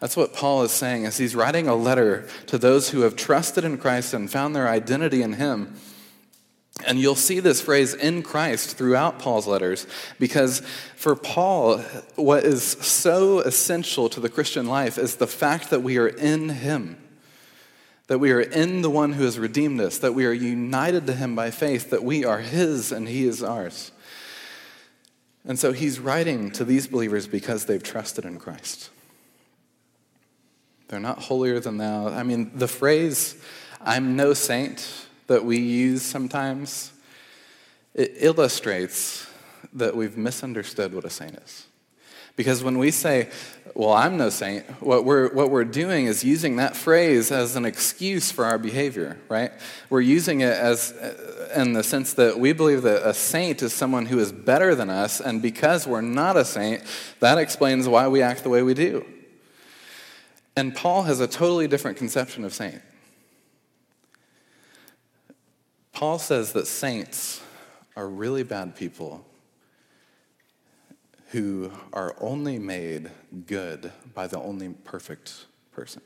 That's 0.00 0.16
what 0.16 0.34
Paul 0.34 0.62
is 0.62 0.72
saying 0.72 1.06
as 1.06 1.16
he's 1.16 1.34
writing 1.34 1.68
a 1.68 1.74
letter 1.74 2.28
to 2.46 2.58
those 2.58 2.90
who 2.90 3.00
have 3.00 3.16
trusted 3.16 3.64
in 3.64 3.78
Christ 3.78 4.12
and 4.12 4.30
found 4.30 4.54
their 4.54 4.68
identity 4.68 5.22
in 5.22 5.34
him. 5.34 5.74
And 6.84 7.00
you'll 7.00 7.14
see 7.14 7.40
this 7.40 7.62
phrase 7.62 7.94
in 7.94 8.22
Christ 8.22 8.76
throughout 8.76 9.18
Paul's 9.18 9.46
letters 9.46 9.86
because 10.18 10.60
for 10.94 11.16
Paul, 11.16 11.78
what 12.16 12.44
is 12.44 12.62
so 12.62 13.40
essential 13.40 14.10
to 14.10 14.20
the 14.20 14.28
Christian 14.28 14.66
life 14.66 14.98
is 14.98 15.16
the 15.16 15.26
fact 15.26 15.70
that 15.70 15.82
we 15.82 15.96
are 15.96 16.08
in 16.08 16.50
Him, 16.50 16.98
that 18.08 18.18
we 18.18 18.30
are 18.30 18.42
in 18.42 18.82
the 18.82 18.90
one 18.90 19.14
who 19.14 19.24
has 19.24 19.38
redeemed 19.38 19.80
us, 19.80 19.98
that 19.98 20.14
we 20.14 20.26
are 20.26 20.32
united 20.32 21.06
to 21.06 21.14
Him 21.14 21.34
by 21.34 21.50
faith, 21.50 21.88
that 21.90 22.04
we 22.04 22.26
are 22.26 22.40
His 22.40 22.92
and 22.92 23.08
He 23.08 23.26
is 23.26 23.42
ours. 23.42 23.90
And 25.46 25.58
so 25.58 25.72
he's 25.72 26.00
writing 26.00 26.50
to 26.52 26.64
these 26.64 26.88
believers 26.88 27.26
because 27.28 27.66
they've 27.66 27.82
trusted 27.82 28.24
in 28.24 28.38
Christ. 28.38 28.90
They're 30.88 31.00
not 31.00 31.18
holier 31.18 31.60
than 31.60 31.78
thou. 31.78 32.08
I 32.08 32.22
mean, 32.22 32.50
the 32.54 32.68
phrase, 32.68 33.40
I'm 33.80 34.16
no 34.16 34.34
saint, 34.34 35.06
that 35.28 35.44
we 35.44 35.58
use 35.58 36.02
sometimes, 36.02 36.92
it 37.94 38.12
illustrates 38.16 39.26
that 39.72 39.96
we've 39.96 40.16
misunderstood 40.16 40.94
what 40.94 41.04
a 41.04 41.10
saint 41.10 41.34
is. 41.36 41.65
Because 42.36 42.62
when 42.62 42.76
we 42.78 42.90
say, 42.90 43.30
well, 43.74 43.92
I'm 43.92 44.16
no 44.16 44.28
saint, 44.28 44.64
what 44.82 45.04
we're, 45.04 45.32
what 45.34 45.50
we're 45.50 45.64
doing 45.64 46.06
is 46.06 46.22
using 46.22 46.56
that 46.56 46.76
phrase 46.76 47.32
as 47.32 47.56
an 47.56 47.64
excuse 47.64 48.30
for 48.30 48.44
our 48.44 48.58
behavior, 48.58 49.18
right? 49.28 49.52
We're 49.90 50.02
using 50.02 50.40
it 50.40 50.52
as, 50.52 50.92
uh, 50.92 51.52
in 51.56 51.72
the 51.72 51.82
sense 51.82 52.12
that 52.14 52.38
we 52.38 52.52
believe 52.52 52.82
that 52.82 53.06
a 53.06 53.14
saint 53.14 53.62
is 53.62 53.72
someone 53.72 54.06
who 54.06 54.18
is 54.18 54.32
better 54.32 54.74
than 54.74 54.90
us, 54.90 55.20
and 55.20 55.42
because 55.42 55.86
we're 55.86 56.02
not 56.02 56.36
a 56.36 56.44
saint, 56.44 56.82
that 57.20 57.38
explains 57.38 57.88
why 57.88 58.08
we 58.08 58.22
act 58.22 58.42
the 58.42 58.50
way 58.50 58.62
we 58.62 58.74
do. 58.74 59.04
And 60.56 60.74
Paul 60.74 61.02
has 61.02 61.20
a 61.20 61.26
totally 61.26 61.68
different 61.68 61.98
conception 61.98 62.44
of 62.44 62.54
saint. 62.54 62.80
Paul 65.92 66.18
says 66.18 66.52
that 66.52 66.66
saints 66.66 67.42
are 67.94 68.08
really 68.08 68.42
bad 68.42 68.76
people 68.76 69.24
who 71.36 71.70
are 71.92 72.16
only 72.18 72.58
made 72.58 73.10
good 73.44 73.92
by 74.14 74.26
the 74.26 74.40
only 74.40 74.70
perfect 74.70 75.44
person. 75.70 76.00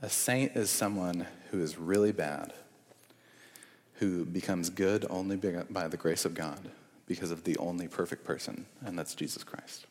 A 0.00 0.08
saint 0.08 0.52
is 0.54 0.70
someone 0.70 1.26
who 1.50 1.60
is 1.60 1.76
really 1.76 2.12
bad, 2.12 2.52
who 3.94 4.24
becomes 4.24 4.70
good 4.70 5.04
only 5.10 5.34
by 5.34 5.88
the 5.88 5.96
grace 5.96 6.24
of 6.24 6.34
God 6.34 6.70
because 7.08 7.32
of 7.32 7.42
the 7.42 7.56
only 7.56 7.88
perfect 7.88 8.22
person, 8.22 8.66
and 8.86 8.96
that's 8.96 9.16
Jesus 9.16 9.42
Christ. 9.42 9.88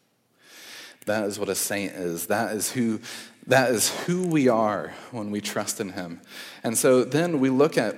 That 1.05 1.25
is 1.25 1.37
what 1.37 1.49
a 1.49 1.55
saint 1.55 1.91
is. 1.95 2.27
That 2.27 2.55
is 2.55 2.71
who 2.71 3.01
that 3.47 3.71
is 3.71 3.89
who 4.05 4.25
we 4.25 4.47
are 4.47 4.93
when 5.11 5.31
we 5.31 5.41
trust 5.41 5.81
in 5.81 5.89
him. 5.89 6.21
And 6.63 6.77
so 6.77 7.03
then 7.03 7.41
we 7.41 7.49
look 7.49 7.77
at 7.77 7.97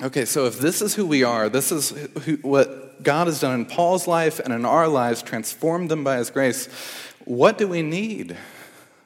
okay, 0.00 0.24
so 0.24 0.46
if 0.46 0.58
this 0.58 0.80
is 0.80 0.94
who 0.94 1.06
we 1.06 1.22
are, 1.22 1.48
this 1.48 1.72
is 1.72 1.90
who, 2.24 2.36
what 2.36 3.02
God 3.02 3.26
has 3.26 3.40
done 3.40 3.60
in 3.60 3.66
Paul's 3.66 4.06
life 4.06 4.38
and 4.38 4.52
in 4.52 4.64
our 4.64 4.88
lives, 4.88 5.22
transformed 5.22 5.90
them 5.90 6.04
by 6.04 6.16
his 6.16 6.30
grace, 6.30 6.66
what 7.24 7.58
do 7.58 7.68
we 7.68 7.82
need? 7.82 8.36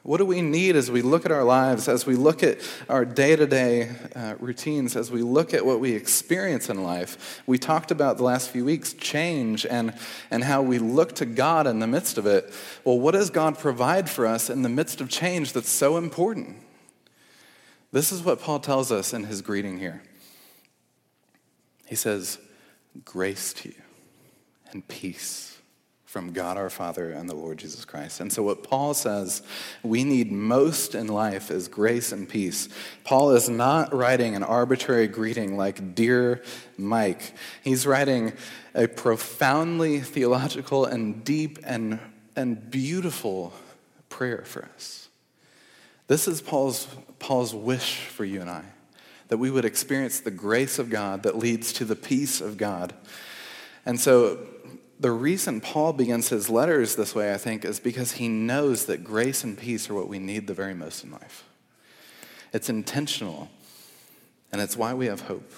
What 0.07 0.19
do 0.19 0.25
we 0.25 0.41
need 0.41 0.77
as 0.77 0.89
we 0.89 1.01
look 1.01 1.25
at 1.25 1.33
our 1.33 1.43
lives, 1.43 1.89
as 1.89 2.05
we 2.05 2.15
look 2.15 2.41
at 2.41 2.59
our 2.87 3.03
day 3.03 3.35
to 3.35 3.45
day 3.45 3.91
routines, 4.39 4.95
as 4.95 5.11
we 5.11 5.21
look 5.21 5.53
at 5.53 5.65
what 5.65 5.81
we 5.81 5.91
experience 5.91 6.69
in 6.69 6.81
life? 6.81 7.41
We 7.45 7.57
talked 7.57 7.91
about 7.91 8.15
the 8.15 8.23
last 8.23 8.49
few 8.49 8.63
weeks 8.63 8.93
change 8.93 9.65
and, 9.65 9.93
and 10.31 10.45
how 10.45 10.61
we 10.61 10.79
look 10.79 11.15
to 11.15 11.25
God 11.25 11.67
in 11.67 11.79
the 11.79 11.87
midst 11.87 12.17
of 12.17 12.25
it. 12.25 12.53
Well, 12.85 12.97
what 12.97 13.11
does 13.11 13.29
God 13.29 13.59
provide 13.59 14.09
for 14.09 14.25
us 14.25 14.49
in 14.49 14.61
the 14.61 14.69
midst 14.69 15.01
of 15.01 15.09
change 15.09 15.51
that's 15.51 15.69
so 15.69 15.97
important? 15.97 16.55
This 17.91 18.13
is 18.13 18.23
what 18.23 18.39
Paul 18.39 18.61
tells 18.61 18.93
us 18.93 19.13
in 19.13 19.25
his 19.25 19.41
greeting 19.41 19.77
here. 19.77 20.03
He 21.87 21.95
says, 21.95 22.37
Grace 23.05 23.53
to 23.53 23.69
you 23.69 23.81
and 24.71 24.87
peace 24.87 25.57
from 26.07 26.31
God 26.31 26.57
our 26.57 26.69
Father 26.69 27.11
and 27.11 27.29
the 27.29 27.35
Lord 27.35 27.57
Jesus 27.57 27.85
Christ. 27.85 28.21
And 28.21 28.31
so, 28.31 28.41
what 28.41 28.63
Paul 28.63 28.93
says 28.93 29.41
we 29.83 30.03
need 30.03 30.31
most 30.31 30.95
in 30.95 31.07
life 31.07 31.51
is 31.51 31.67
grace 31.67 32.11
and 32.11 32.27
peace. 32.27 32.69
Paul 33.03 33.31
is 33.31 33.49
not 33.49 33.93
writing 33.93 34.35
an 34.35 34.43
arbitrary 34.43 35.07
greeting 35.07 35.57
like, 35.57 35.95
Dear 35.95 36.41
Mike. 36.77 37.33
He's 37.63 37.85
writing 37.85 38.33
a 38.73 38.87
profoundly 38.87 39.99
theological 39.99 40.85
and 40.85 41.23
deep 41.23 41.59
and, 41.63 41.99
and 42.35 42.71
beautiful 42.71 43.53
prayer 44.09 44.43
for 44.45 44.67
us. 44.75 45.09
This 46.07 46.27
is 46.27 46.41
Paul's, 46.41 46.87
Paul's 47.19 47.53
wish 47.53 47.97
for 47.97 48.23
you 48.23 48.41
and 48.41 48.49
I 48.49 48.63
that 49.27 49.37
we 49.37 49.51
would 49.51 49.65
experience 49.65 50.19
the 50.19 50.31
grace 50.31 50.79
of 50.79 50.89
God 50.89 51.23
that 51.23 51.37
leads 51.37 51.73
to 51.73 51.85
the 51.85 51.95
peace 51.95 52.41
of 52.41 52.57
God. 52.57 52.93
And 53.85 53.99
so, 53.99 54.39
the 54.99 55.11
reason 55.11 55.61
Paul 55.61 55.93
begins 55.93 56.29
his 56.29 56.49
letters 56.49 56.95
this 56.95 57.13
way, 57.13 57.31
I 57.31 57.37
think, 57.37 57.63
is 57.63 57.79
because 57.79 58.13
he 58.13 58.27
knows 58.27 58.85
that 58.85 59.03
grace 59.03 59.43
and 59.43 59.57
peace 59.57 59.89
are 59.89 59.93
what 59.93 60.07
we 60.07 60.17
need 60.17 60.47
the 60.47 60.55
very 60.55 60.73
most 60.73 61.03
in 61.03 61.11
life. 61.11 61.43
It's 62.51 62.67
intentional, 62.67 63.49
and 64.51 64.59
it's 64.59 64.75
why 64.75 64.93
we 64.95 65.05
have 65.05 65.21
hope. 65.21 65.51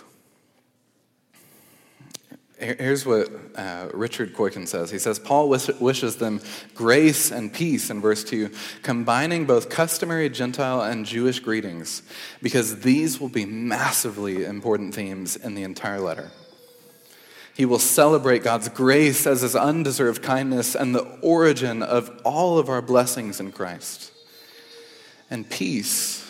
Here's 2.59 3.05
what 3.05 3.29
uh, 3.55 3.87
Richard 3.93 4.33
Coekin 4.33 4.67
says. 4.67 4.91
He 4.91 4.99
says, 4.99 5.17
Paul 5.17 5.47
wish, 5.47 5.69
wishes 5.79 6.17
them 6.17 6.41
grace 6.75 7.31
and 7.31 7.53
peace 7.53 7.89
in 7.89 8.01
verse 8.01 8.23
2, 8.25 8.49
combining 8.83 9.45
both 9.45 9.69
customary 9.69 10.29
Gentile 10.29 10.81
and 10.81 11.05
Jewish 11.05 11.39
greetings, 11.39 12.03
because 12.41 12.81
these 12.81 13.19
will 13.19 13.29
be 13.29 13.45
massively 13.45 14.43
important 14.43 14.93
themes 14.93 15.37
in 15.37 15.55
the 15.55 15.63
entire 15.63 16.01
letter. 16.01 16.31
He 17.55 17.65
will 17.65 17.79
celebrate 17.79 18.43
God's 18.43 18.67
grace 18.67 19.25
as 19.25 19.41
his 19.41 19.55
undeserved 19.55 20.21
kindness 20.21 20.75
and 20.75 20.93
the 20.93 21.05
origin 21.21 21.81
of 21.81 22.09
all 22.25 22.57
of 22.57 22.67
our 22.67 22.81
blessings 22.81 23.39
in 23.39 23.53
Christ. 23.53 24.11
And 25.29 25.49
peace 25.49 26.29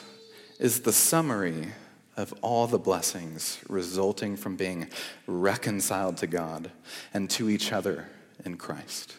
is 0.59 0.81
the 0.81 0.93
summary 0.93 1.69
of 2.19 2.33
all 2.41 2.67
the 2.67 2.77
blessings 2.77 3.59
resulting 3.69 4.35
from 4.35 4.57
being 4.57 4.89
reconciled 5.25 6.17
to 6.17 6.27
God 6.27 6.69
and 7.13 7.29
to 7.29 7.49
each 7.49 7.71
other 7.71 8.09
in 8.43 8.57
Christ. 8.57 9.15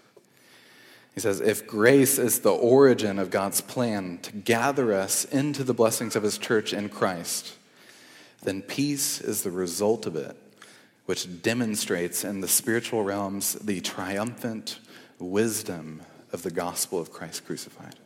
He 1.15 1.21
says, 1.21 1.41
if 1.41 1.67
grace 1.67 2.19
is 2.19 2.41
the 2.41 2.53
origin 2.53 3.19
of 3.19 3.31
God's 3.31 3.63
plan 3.63 4.19
to 4.23 4.33
gather 4.33 4.93
us 4.93 5.25
into 5.25 5.65
the 5.65 5.73
blessings 5.73 6.15
of 6.15 6.23
his 6.23 6.37
church 6.37 6.75
in 6.75 6.91
Christ, 6.91 7.57
then 8.43 8.61
peace 8.61 9.21
is 9.21 9.43
the 9.43 9.51
result 9.51 10.05
of 10.05 10.15
it 10.15 10.37
which 11.07 11.43
demonstrates 11.43 12.23
in 12.23 12.43
the 12.43 12.49
spiritual 12.49 13.03
realms 13.03 13.55
the 13.55 13.81
triumphant 13.81 14.79
wisdom 15.19 16.03
of 16.33 16.43
the 16.43 16.51
gospel 16.51 17.01
of 17.01 17.11
Christ 17.11 17.47
crucified. 17.47 17.97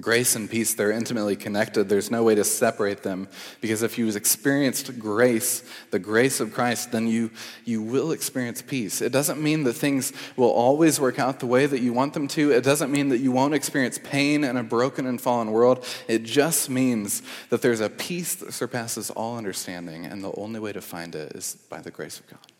Grace 0.00 0.36
and 0.36 0.48
peace, 0.48 0.74
they're 0.74 0.92
intimately 0.92 1.34
connected. 1.34 1.88
There's 1.88 2.08
no 2.08 2.22
way 2.22 2.36
to 2.36 2.44
separate 2.44 3.02
them 3.02 3.26
because 3.60 3.82
if 3.82 3.98
you've 3.98 4.14
experienced 4.14 4.96
grace, 4.96 5.64
the 5.90 5.98
grace 5.98 6.38
of 6.38 6.54
Christ, 6.54 6.92
then 6.92 7.08
you, 7.08 7.32
you 7.64 7.82
will 7.82 8.12
experience 8.12 8.62
peace. 8.62 9.02
It 9.02 9.10
doesn't 9.10 9.42
mean 9.42 9.64
that 9.64 9.72
things 9.72 10.12
will 10.36 10.50
always 10.50 11.00
work 11.00 11.18
out 11.18 11.40
the 11.40 11.46
way 11.46 11.66
that 11.66 11.80
you 11.80 11.92
want 11.92 12.14
them 12.14 12.28
to. 12.28 12.52
It 12.52 12.62
doesn't 12.62 12.92
mean 12.92 13.08
that 13.08 13.18
you 13.18 13.32
won't 13.32 13.54
experience 13.54 13.98
pain 13.98 14.44
in 14.44 14.56
a 14.56 14.62
broken 14.62 15.04
and 15.04 15.20
fallen 15.20 15.50
world. 15.50 15.84
It 16.06 16.22
just 16.22 16.70
means 16.70 17.22
that 17.50 17.60
there's 17.60 17.80
a 17.80 17.90
peace 17.90 18.36
that 18.36 18.52
surpasses 18.52 19.10
all 19.10 19.36
understanding, 19.36 20.06
and 20.06 20.22
the 20.22 20.32
only 20.36 20.60
way 20.60 20.72
to 20.72 20.80
find 20.80 21.14
it 21.16 21.32
is 21.34 21.56
by 21.68 21.80
the 21.80 21.90
grace 21.90 22.20
of 22.20 22.28
God. 22.28 22.57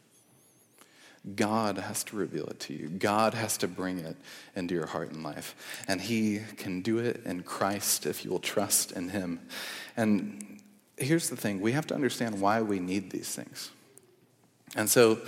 God 1.35 1.79
has 1.79 2.05
to 2.05 2.17
reveal 2.17 2.47
it 2.47 2.61
to 2.61 2.75
you. 2.75 2.89
God 2.89 3.35
has 3.35 3.57
to 3.59 3.69
bring 3.69 3.99
it 3.99 4.17
into 4.55 4.75
your 4.75 4.87
heart 4.87 5.11
and 5.11 5.23
life. 5.23 5.55
And 5.89 6.01
He 6.01 6.41
can 6.57 6.81
do 6.81 6.99
it 6.99 7.23
in 7.25 7.43
Christ 7.43 8.07
if 8.07 8.25
you 8.25 8.31
will 8.31 8.39
trust 8.39 8.93
in 8.93 9.09
Him. 9.09 9.41
And 9.97 10.61
here's 10.97 11.29
the 11.29 11.37
thing 11.37 11.61
we 11.61 11.73
have 11.73 11.87
to 11.89 11.95
understand 11.95 12.41
why 12.41 12.63
we 12.63 12.79
need 12.79 13.11
these 13.11 13.35
things. 13.35 13.71
And 14.77 14.89
so, 14.89 15.19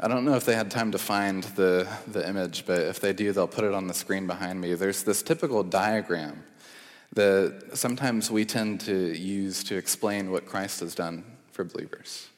I 0.00 0.08
don't 0.08 0.24
know 0.24 0.34
if 0.34 0.44
they 0.44 0.56
had 0.56 0.70
time 0.70 0.90
to 0.92 0.98
find 0.98 1.44
the, 1.44 1.86
the 2.08 2.26
image, 2.28 2.66
but 2.66 2.80
if 2.80 2.98
they 2.98 3.12
do, 3.12 3.30
they'll 3.32 3.46
put 3.46 3.64
it 3.64 3.72
on 3.72 3.86
the 3.86 3.94
screen 3.94 4.26
behind 4.26 4.60
me. 4.60 4.74
There's 4.74 5.04
this 5.04 5.22
typical 5.22 5.62
diagram 5.62 6.42
that 7.12 7.70
sometimes 7.74 8.30
we 8.30 8.44
tend 8.44 8.80
to 8.80 9.16
use 9.16 9.62
to 9.64 9.76
explain 9.76 10.30
what 10.30 10.46
Christ 10.46 10.80
has 10.80 10.94
done 10.94 11.24
for 11.52 11.62
believers. 11.62 12.28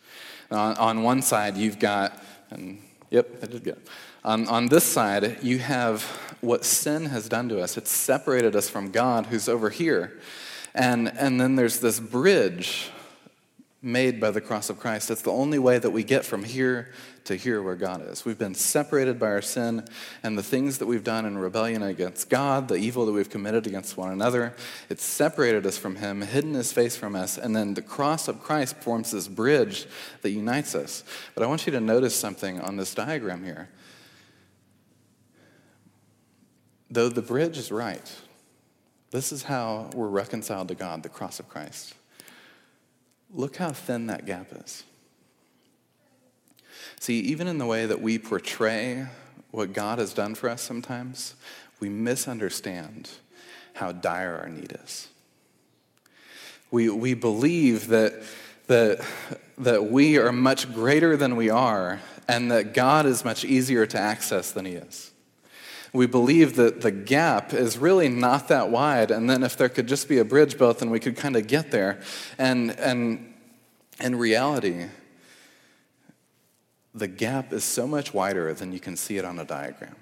On, 0.51 0.77
on 0.77 1.03
one 1.03 1.23
side, 1.23 1.57
you've 1.57 1.79
got, 1.79 2.23
and 2.51 2.79
Yep, 3.15 3.45
I 3.45 3.47
did 3.47 3.63
good. 3.63 3.81
On, 4.25 4.49
on 4.49 4.67
this 4.67 4.83
side, 4.83 5.39
you 5.41 5.59
have 5.59 6.03
what 6.41 6.65
sin 6.65 7.07
has 7.07 7.29
done 7.29 7.49
to 7.51 7.61
us. 7.61 7.77
It's 7.77 7.93
separated 7.93 8.57
us 8.57 8.69
from 8.69 8.91
God, 8.91 9.27
who's 9.27 9.49
over 9.49 9.71
here. 9.71 10.19
And, 10.75 11.17
and 11.17 11.41
then 11.41 11.55
there's 11.55 11.79
this 11.79 12.01
bridge 12.01 12.91
made 13.85 14.19
by 14.19 14.31
the 14.31 14.41
cross 14.41 14.71
of 14.71 14.79
Christ. 14.79 15.11
It's 15.11 15.23
the 15.23 15.31
only 15.31 15.59
way 15.59 15.79
that 15.79 15.91
we 15.91 16.03
get 16.03 16.25
from 16.25 16.43
here 16.43 16.91
to 17.25 17.37
here 17.37 17.63
where 17.63 17.75
God 17.75 18.07
is. 18.09 18.25
We've 18.25 18.39
been 18.39 18.55
separated 18.55 19.19
by 19.19 19.27
our 19.29 19.43
sin 19.43 19.87
and 20.23 20.37
the 20.37 20.43
things 20.43 20.79
that 20.79 20.87
we've 20.87 21.05
done 21.05 21.27
in 21.27 21.39
rebellion 21.39 21.83
against 21.83 22.31
God, 22.31 22.69
the 22.69 22.77
evil 22.77 23.07
that 23.07 23.13
we've 23.13 23.29
committed 23.29 23.67
against 23.67 23.97
one 23.97 24.11
another. 24.11 24.55
It's 24.89 25.05
separated 25.05 25.67
us 25.67 25.77
from 25.77 25.97
Him, 25.97 26.23
hidden 26.23 26.55
His 26.55 26.73
face 26.73 26.97
from 26.97 27.15
us, 27.15 27.37
and 27.39 27.55
then 27.55 27.75
the 27.75 27.83
cross 27.83 28.27
of 28.29 28.43
Christ 28.43 28.77
forms 28.77 29.11
this 29.11 29.29
bridge 29.29 29.87
that 30.23 30.31
unites 30.31 30.75
us. 30.75 31.05
But 31.35 31.45
I 31.45 31.47
want 31.47 31.67
you 31.67 31.73
to 31.73 31.81
notice 31.81 32.15
something 32.15 32.61
on 32.61 32.77
this 32.77 32.95
diagram 32.95 33.45
here. 33.45 33.69
Though 36.91 37.09
the 37.09 37.23
bridge 37.23 37.59
is 37.59 37.73
right, 37.73 38.13
this 39.11 39.33
is 39.33 39.45
how 39.45 39.91
we're 39.95 40.09
reconciled 40.09 40.69
to 40.69 40.75
God, 40.75 41.03
the 41.03 41.09
cross 41.09 41.41
of 41.41 41.49
Christ. 41.49 41.95
Look 43.35 43.57
how 43.57 43.73
thin 43.73 44.07
that 44.07 44.27
gap 44.27 44.47
is. 44.65 44.85
See, 47.01 47.19
even 47.21 47.49
in 47.49 47.59
the 47.59 47.67
way 47.67 47.85
that 47.85 48.01
we 48.01 48.19
portray 48.19 49.07
what 49.51 49.73
God 49.73 49.99
has 49.99 50.15
done 50.15 50.35
for 50.35 50.49
us 50.49 50.63
sometimes, 50.63 51.35
we 51.81 51.89
misunderstand 51.89 53.11
how 53.75 53.93
dire 53.93 54.39
our 54.41 54.49
need 54.49 54.79
is. 54.85 55.09
We, 56.71 56.89
we 56.89 57.15
believe 57.15 57.89
that, 57.89 58.23
that, 58.69 59.05
that 59.59 59.85
we 59.91 60.17
are 60.17 60.33
much 60.33 60.73
greater 60.73 61.17
than 61.17 61.37
we 61.37 61.51
are 61.51 62.01
and 62.29 62.51
that 62.51 62.73
God 62.73 63.05
is 63.07 63.25
much 63.25 63.45
easier 63.45 63.85
to 63.87 63.99
access 63.99 64.53
than 64.53 64.65
He 64.65 64.73
is. 64.73 65.11
We 65.95 66.07
believe 66.07 66.57
that 66.57 66.81
the 66.81 66.91
gap 66.91 67.55
is 67.55 67.79
really 67.79 68.09
not 68.09 68.49
that 68.49 68.69
wide, 68.69 69.13
and 69.13 69.31
then 69.31 69.45
if 69.45 69.57
there 69.57 69.69
could 69.69 69.87
just 69.87 70.09
be 70.09 70.19
a 70.19 70.25
bridge 70.25 70.59
built, 70.59 70.81
then 70.81 70.91
we 70.91 70.99
could 70.99 71.17
kind 71.17 71.37
of 71.37 71.47
get 71.47 71.71
there. 71.71 72.01
And, 72.37 72.73
and 72.73 73.33
in 74.01 74.17
reality, 74.17 74.87
the 76.93 77.07
gap 77.07 77.53
is 77.53 77.63
so 77.63 77.87
much 77.87 78.13
wider 78.13 78.53
than 78.53 78.73
you 78.73 78.81
can 78.81 78.97
see 78.97 79.19
it 79.19 79.25
on 79.25 79.39
a 79.39 79.45
diagram. 79.45 79.95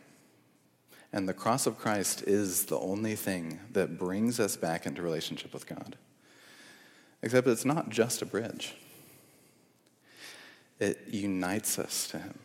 And 1.12 1.28
the 1.28 1.34
cross 1.34 1.66
of 1.66 1.76
Christ 1.76 2.22
is 2.22 2.64
the 2.64 2.78
only 2.78 3.14
thing 3.14 3.60
that 3.72 3.98
brings 3.98 4.40
us 4.40 4.56
back 4.56 4.86
into 4.86 5.02
relationship 5.02 5.52
with 5.52 5.66
God. 5.66 5.96
Except 7.20 7.46
it's 7.46 7.66
not 7.66 7.90
just 7.90 8.22
a 8.22 8.26
bridge, 8.26 8.74
it 10.80 11.06
unites 11.10 11.78
us 11.78 12.08
to 12.08 12.18
Him 12.18 12.38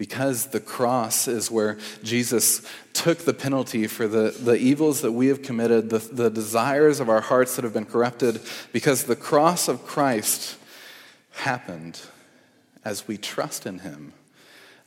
because 0.00 0.46
the 0.46 0.60
cross 0.60 1.28
is 1.28 1.50
where 1.50 1.76
Jesus 2.02 2.66
took 2.94 3.18
the 3.18 3.34
penalty 3.34 3.86
for 3.86 4.08
the, 4.08 4.30
the 4.30 4.54
evils 4.54 5.02
that 5.02 5.12
we 5.12 5.26
have 5.26 5.42
committed, 5.42 5.90
the, 5.90 5.98
the 5.98 6.30
desires 6.30 7.00
of 7.00 7.10
our 7.10 7.20
hearts 7.20 7.54
that 7.56 7.64
have 7.66 7.74
been 7.74 7.84
corrupted, 7.84 8.40
because 8.72 9.04
the 9.04 9.14
cross 9.14 9.68
of 9.68 9.84
Christ 9.84 10.56
happened 11.32 12.00
as 12.82 13.06
we 13.06 13.18
trust 13.18 13.66
in 13.66 13.80
Him. 13.80 14.14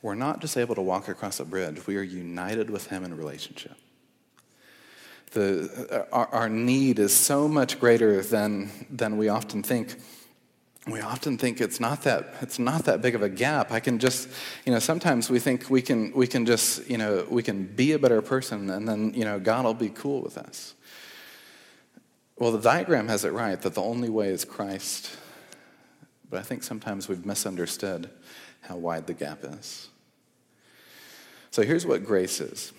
We're 0.02 0.15
not 0.15 0.41
just 0.41 0.58
able 0.58 0.73
to 0.73 0.82
walk 0.82 1.08
across 1.08 1.39
a 1.39 1.45
bridge, 1.45 1.86
we 1.86 1.95
are 1.97 2.02
united 2.02 2.71
with 2.71 2.88
Him 2.88 3.04
in 3.04 3.15
relationship. 3.15 3.78
The, 5.34 6.08
our, 6.12 6.26
our 6.30 6.49
need 6.49 6.97
is 6.97 7.15
so 7.15 7.47
much 7.47 7.80
greater 7.80 8.23
than, 8.23 8.71
than 8.89 9.17
we 9.19 9.30
often 9.30 9.62
think 9.62 9.95
we 10.88 11.00
often 11.00 11.38
think 11.38 11.62
it's 11.62 11.80
not 11.80 12.04
that 12.04 12.36
it's 12.41 12.60
not 12.60 12.86
that 12.86 13.02
big 13.02 13.15
of 13.15 13.22
a 13.22 13.30
gap. 13.30 13.72
I 13.72 13.80
can 13.80 14.00
just 14.00 14.28
you 14.65 14.74
know 14.74 14.80
sometimes 14.80 15.30
we 15.30 15.39
think 15.39 15.69
we 15.69 15.82
can 15.82 16.12
we 16.12 16.28
can 16.28 16.46
just 16.46 16.89
you 16.89 16.98
know 16.98 17.26
we 17.30 17.41
can 17.41 17.63
be 17.63 17.93
a 17.93 18.00
better 18.00 18.22
person 18.22 18.69
and 18.69 18.88
then 18.88 19.13
you 19.13 19.24
know 19.24 19.39
god 19.39 19.63
will 19.63 19.74
be 19.74 19.89
cool 19.89 20.22
with 20.22 20.38
us. 20.38 20.74
Well 22.38 22.52
the 22.52 22.60
diagram 22.60 23.08
has 23.08 23.24
it 23.24 23.32
right 23.32 23.62
that 23.62 23.76
the 23.76 23.82
only 23.82 24.10
way 24.10 24.28
is 24.30 24.43
christ 24.43 25.15
but 26.30 26.39
i 26.39 26.43
think 26.43 26.63
sometimes 26.63 27.08
we've 27.08 27.26
misunderstood 27.26 28.10
how 28.62 28.76
wide 28.76 29.08
the 29.08 29.13
gap 29.13 29.39
is. 29.43 29.88
So 31.52 31.62
here's 31.62 31.86
what 31.86 32.04
grace 32.04 32.41
is. 32.41 32.74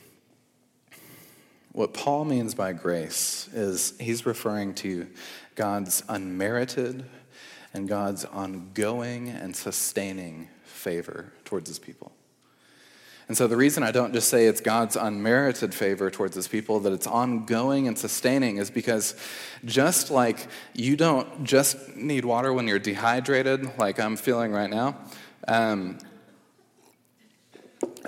What 1.73 1.95
paul 1.95 2.27
means 2.27 2.55
by 2.55 2.75
grace 2.75 3.49
is 3.55 3.95
he's 3.99 4.27
referring 4.27 4.75
to 4.75 5.07
god's 5.55 6.03
unmerited 6.07 7.07
and 7.75 7.89
God's 7.89 8.25
ongoing 8.25 9.29
and 9.29 9.55
sustaining 9.55 10.49
favor 10.63 11.33
towards 11.45 11.69
his 11.69 11.79
people. 11.79 12.13
And 13.27 13.37
so 13.37 13.47
the 13.47 13.57
reason 13.57 13.83
I 13.83 13.91
don't 13.91 14.13
just 14.13 14.29
say 14.29 14.47
it's 14.47 14.61
God's 14.61 14.97
unmerited 14.97 15.75
favor 15.75 16.11
towards 16.11 16.37
his 16.37 16.47
people, 16.47 16.81
that 16.81 16.93
it's 16.93 17.07
ongoing 17.07 17.89
and 17.89 17.99
sustaining, 17.99 18.59
is 18.59 18.71
because 18.71 19.15
just 19.65 20.11
like 20.11 20.47
you 20.75 20.95
don't 20.95 21.43
just 21.43 21.97
need 21.97 22.25
water 22.25 22.53
when 22.53 22.69
you're 22.69 22.79
dehydrated, 22.79 23.79
like 23.79 23.99
I'm 23.99 24.17
feeling 24.17 24.53
right 24.53 24.69
now, 24.69 24.99
um, 25.49 25.99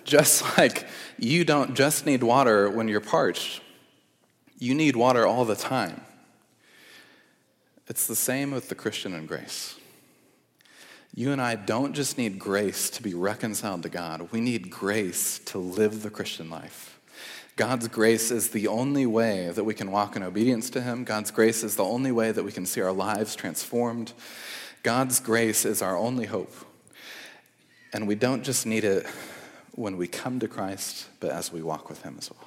just 0.05 0.59
like 0.59 0.87
you 1.18 1.44
don't 1.44 1.74
just 1.74 2.05
need 2.05 2.22
water 2.22 2.68
when 2.70 2.87
you're 2.87 3.00
parched, 3.00 3.62
you 4.59 4.74
need 4.74 4.96
water 4.96 5.26
all 5.26 5.46
the 5.46 5.57
time. 5.57 6.02
It's 7.88 8.07
the 8.07 8.16
same 8.16 8.51
with 8.51 8.68
the 8.68 8.75
Christian 8.75 9.14
and 9.14 9.29
grace. 9.29 9.77
You 11.14 11.33
and 11.33 11.40
I 11.40 11.55
don't 11.55 11.94
just 11.94 12.18
need 12.18 12.38
grace 12.38 12.90
to 12.90 13.03
be 13.03 13.14
reconciled 13.14 13.85
to 13.85 13.88
God, 13.88 14.29
we 14.33 14.40
need 14.40 14.70
grace 14.70 15.38
to 15.46 15.59
live 15.59 16.03
the 16.03 16.11
Christian 16.11 16.51
life. 16.51 17.01
God's 17.57 17.88
grace 17.88 18.31
is 18.31 18.51
the 18.51 18.68
only 18.68 19.07
way 19.07 19.49
that 19.49 19.64
we 19.64 19.72
can 19.72 19.90
walk 19.90 20.14
in 20.14 20.22
obedience 20.22 20.68
to 20.70 20.83
Him. 20.83 21.05
God's 21.05 21.31
grace 21.31 21.64
is 21.64 21.77
the 21.77 21.85
only 21.85 22.12
way 22.12 22.31
that 22.31 22.44
we 22.44 22.53
can 22.53 22.66
see 22.66 22.83
our 22.83 22.92
lives 22.92 23.35
transformed. 23.35 24.12
God's 24.83 25.20
grace 25.20 25.64
is 25.64 25.81
our 25.81 25.96
only 25.96 26.27
hope. 26.27 26.53
And 27.94 28.07
we 28.07 28.14
don't 28.14 28.42
just 28.42 28.66
need 28.66 28.85
it 28.85 29.07
when 29.72 29.96
we 29.96 30.07
come 30.07 30.38
to 30.40 30.49
Christ, 30.49 31.07
but 31.18 31.31
as 31.31 31.51
we 31.51 31.62
walk 31.62 31.88
with 31.88 32.03
Him 32.03 32.16
as 32.18 32.31
well. 32.31 32.45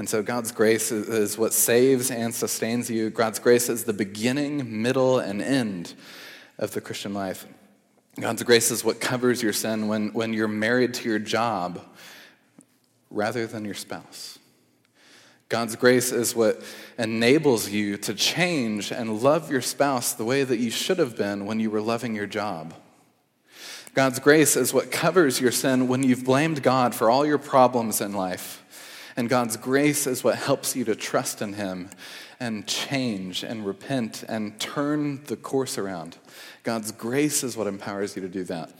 And 0.00 0.08
so 0.08 0.22
God's 0.22 0.50
grace 0.50 0.90
is 0.92 1.36
what 1.36 1.52
saves 1.52 2.10
and 2.10 2.34
sustains 2.34 2.88
you. 2.88 3.10
God's 3.10 3.38
grace 3.38 3.68
is 3.68 3.84
the 3.84 3.92
beginning, 3.92 4.80
middle, 4.80 5.18
and 5.18 5.42
end 5.42 5.92
of 6.56 6.70
the 6.70 6.80
Christian 6.80 7.12
life. 7.12 7.46
God's 8.18 8.42
grace 8.42 8.70
is 8.70 8.82
what 8.82 8.98
covers 8.98 9.42
your 9.42 9.52
sin 9.52 9.88
when, 9.88 10.14
when 10.14 10.32
you're 10.32 10.48
married 10.48 10.94
to 10.94 11.08
your 11.10 11.18
job 11.18 11.82
rather 13.10 13.46
than 13.46 13.66
your 13.66 13.74
spouse. 13.74 14.38
God's 15.50 15.76
grace 15.76 16.12
is 16.12 16.34
what 16.34 16.62
enables 16.96 17.68
you 17.68 17.98
to 17.98 18.14
change 18.14 18.92
and 18.92 19.22
love 19.22 19.50
your 19.50 19.60
spouse 19.60 20.14
the 20.14 20.24
way 20.24 20.44
that 20.44 20.56
you 20.56 20.70
should 20.70 20.98
have 20.98 21.14
been 21.14 21.44
when 21.44 21.60
you 21.60 21.70
were 21.70 21.82
loving 21.82 22.14
your 22.14 22.26
job. 22.26 22.72
God's 23.92 24.18
grace 24.18 24.56
is 24.56 24.72
what 24.72 24.90
covers 24.90 25.42
your 25.42 25.52
sin 25.52 25.88
when 25.88 26.02
you've 26.02 26.24
blamed 26.24 26.62
God 26.62 26.94
for 26.94 27.10
all 27.10 27.26
your 27.26 27.36
problems 27.36 28.00
in 28.00 28.14
life. 28.14 28.59
And 29.20 29.28
God's 29.28 29.58
grace 29.58 30.06
is 30.06 30.24
what 30.24 30.36
helps 30.36 30.74
you 30.74 30.82
to 30.86 30.94
trust 30.94 31.42
in 31.42 31.52
Him 31.52 31.90
and 32.40 32.66
change 32.66 33.42
and 33.42 33.66
repent 33.66 34.24
and 34.26 34.58
turn 34.58 35.22
the 35.24 35.36
course 35.36 35.76
around. 35.76 36.16
God's 36.62 36.90
grace 36.90 37.44
is 37.44 37.54
what 37.54 37.66
empowers 37.66 38.16
you 38.16 38.22
to 38.22 38.30
do 38.30 38.44
that. 38.44 38.72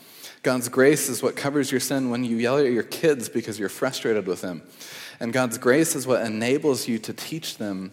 God's 0.42 0.70
grace 0.70 1.10
is 1.10 1.22
what 1.22 1.36
covers 1.36 1.70
your 1.70 1.78
sin 1.78 2.08
when 2.08 2.24
you 2.24 2.38
yell 2.38 2.56
at 2.56 2.72
your 2.72 2.84
kids 2.84 3.28
because 3.28 3.58
you're 3.58 3.68
frustrated 3.68 4.26
with 4.26 4.40
them. 4.40 4.62
And 5.20 5.30
God's 5.30 5.58
grace 5.58 5.94
is 5.94 6.06
what 6.06 6.24
enables 6.24 6.88
you 6.88 6.98
to 7.00 7.12
teach 7.12 7.58
them 7.58 7.92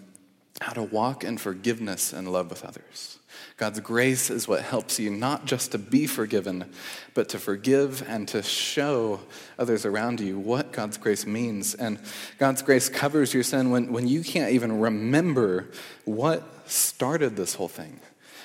how 0.61 0.71
to 0.71 0.83
walk 0.83 1.25
in 1.25 1.37
forgiveness 1.37 2.13
and 2.13 2.31
love 2.31 2.49
with 2.49 2.63
others. 2.63 3.16
God's 3.57 3.79
grace 3.79 4.29
is 4.29 4.47
what 4.47 4.61
helps 4.61 4.99
you 4.99 5.09
not 5.09 5.45
just 5.45 5.71
to 5.71 5.79
be 5.79 6.05
forgiven, 6.05 6.71
but 7.15 7.29
to 7.29 7.39
forgive 7.39 8.07
and 8.07 8.27
to 8.27 8.43
show 8.43 9.19
others 9.57 9.83
around 9.83 10.19
you 10.19 10.37
what 10.37 10.71
God's 10.71 10.97
grace 10.97 11.25
means. 11.25 11.73
And 11.73 11.97
God's 12.37 12.61
grace 12.61 12.87
covers 12.87 13.33
your 13.33 13.41
sin 13.41 13.71
when, 13.71 13.91
when 13.91 14.07
you 14.07 14.23
can't 14.23 14.51
even 14.51 14.79
remember 14.79 15.71
what 16.05 16.43
started 16.69 17.35
this 17.35 17.55
whole 17.55 17.67
thing. 17.67 17.99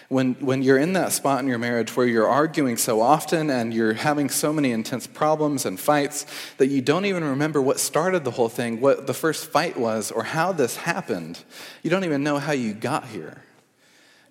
When, 0.08 0.32
when 0.34 0.62
you're 0.62 0.78
in 0.78 0.94
that 0.94 1.12
spot 1.12 1.40
in 1.40 1.46
your 1.46 1.58
marriage 1.58 1.94
where 1.94 2.06
you're 2.06 2.28
arguing 2.28 2.78
so 2.78 3.02
often 3.02 3.50
and 3.50 3.72
you're 3.72 3.94
having 3.94 4.30
so 4.30 4.50
many 4.50 4.70
intense 4.70 5.06
problems 5.06 5.66
and 5.66 5.78
fights 5.78 6.24
that 6.56 6.68
you 6.68 6.80
don't 6.80 7.04
even 7.04 7.22
remember 7.22 7.60
what 7.60 7.78
started 7.78 8.24
the 8.24 8.30
whole 8.30 8.48
thing, 8.48 8.80
what 8.80 9.06
the 9.06 9.14
first 9.14 9.50
fight 9.50 9.76
was, 9.76 10.10
or 10.10 10.24
how 10.24 10.52
this 10.52 10.76
happened. 10.76 11.38
You 11.82 11.90
don't 11.90 12.04
even 12.04 12.22
know 12.22 12.38
how 12.38 12.52
you 12.52 12.72
got 12.72 13.06
here. 13.06 13.42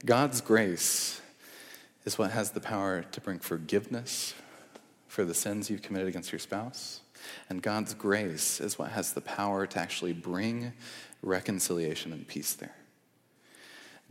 God's 0.06 0.42
grace 0.42 1.22
is 2.06 2.18
what 2.18 2.32
has 2.32 2.52
the 2.52 2.60
power 2.60 3.04
to 3.12 3.22
bring 3.22 3.40
forgiveness 3.40 4.34
for 5.08 5.26
the 5.26 5.34
sins 5.34 5.70
you've 5.70 5.82
committed 5.82 6.08
against 6.08 6.32
your 6.32 6.40
spouse. 6.40 7.02
And 7.50 7.62
God's 7.62 7.94
grace 7.94 8.60
is 8.60 8.80
what 8.80 8.92
has 8.92 9.14
the 9.14 9.22
power 9.22 9.68
to 9.68 9.80
actually 9.80 10.14
bring 10.14 10.74
reconciliation 11.22 12.12
and 12.14 12.28
peace 12.28 12.54
there. 12.54 12.76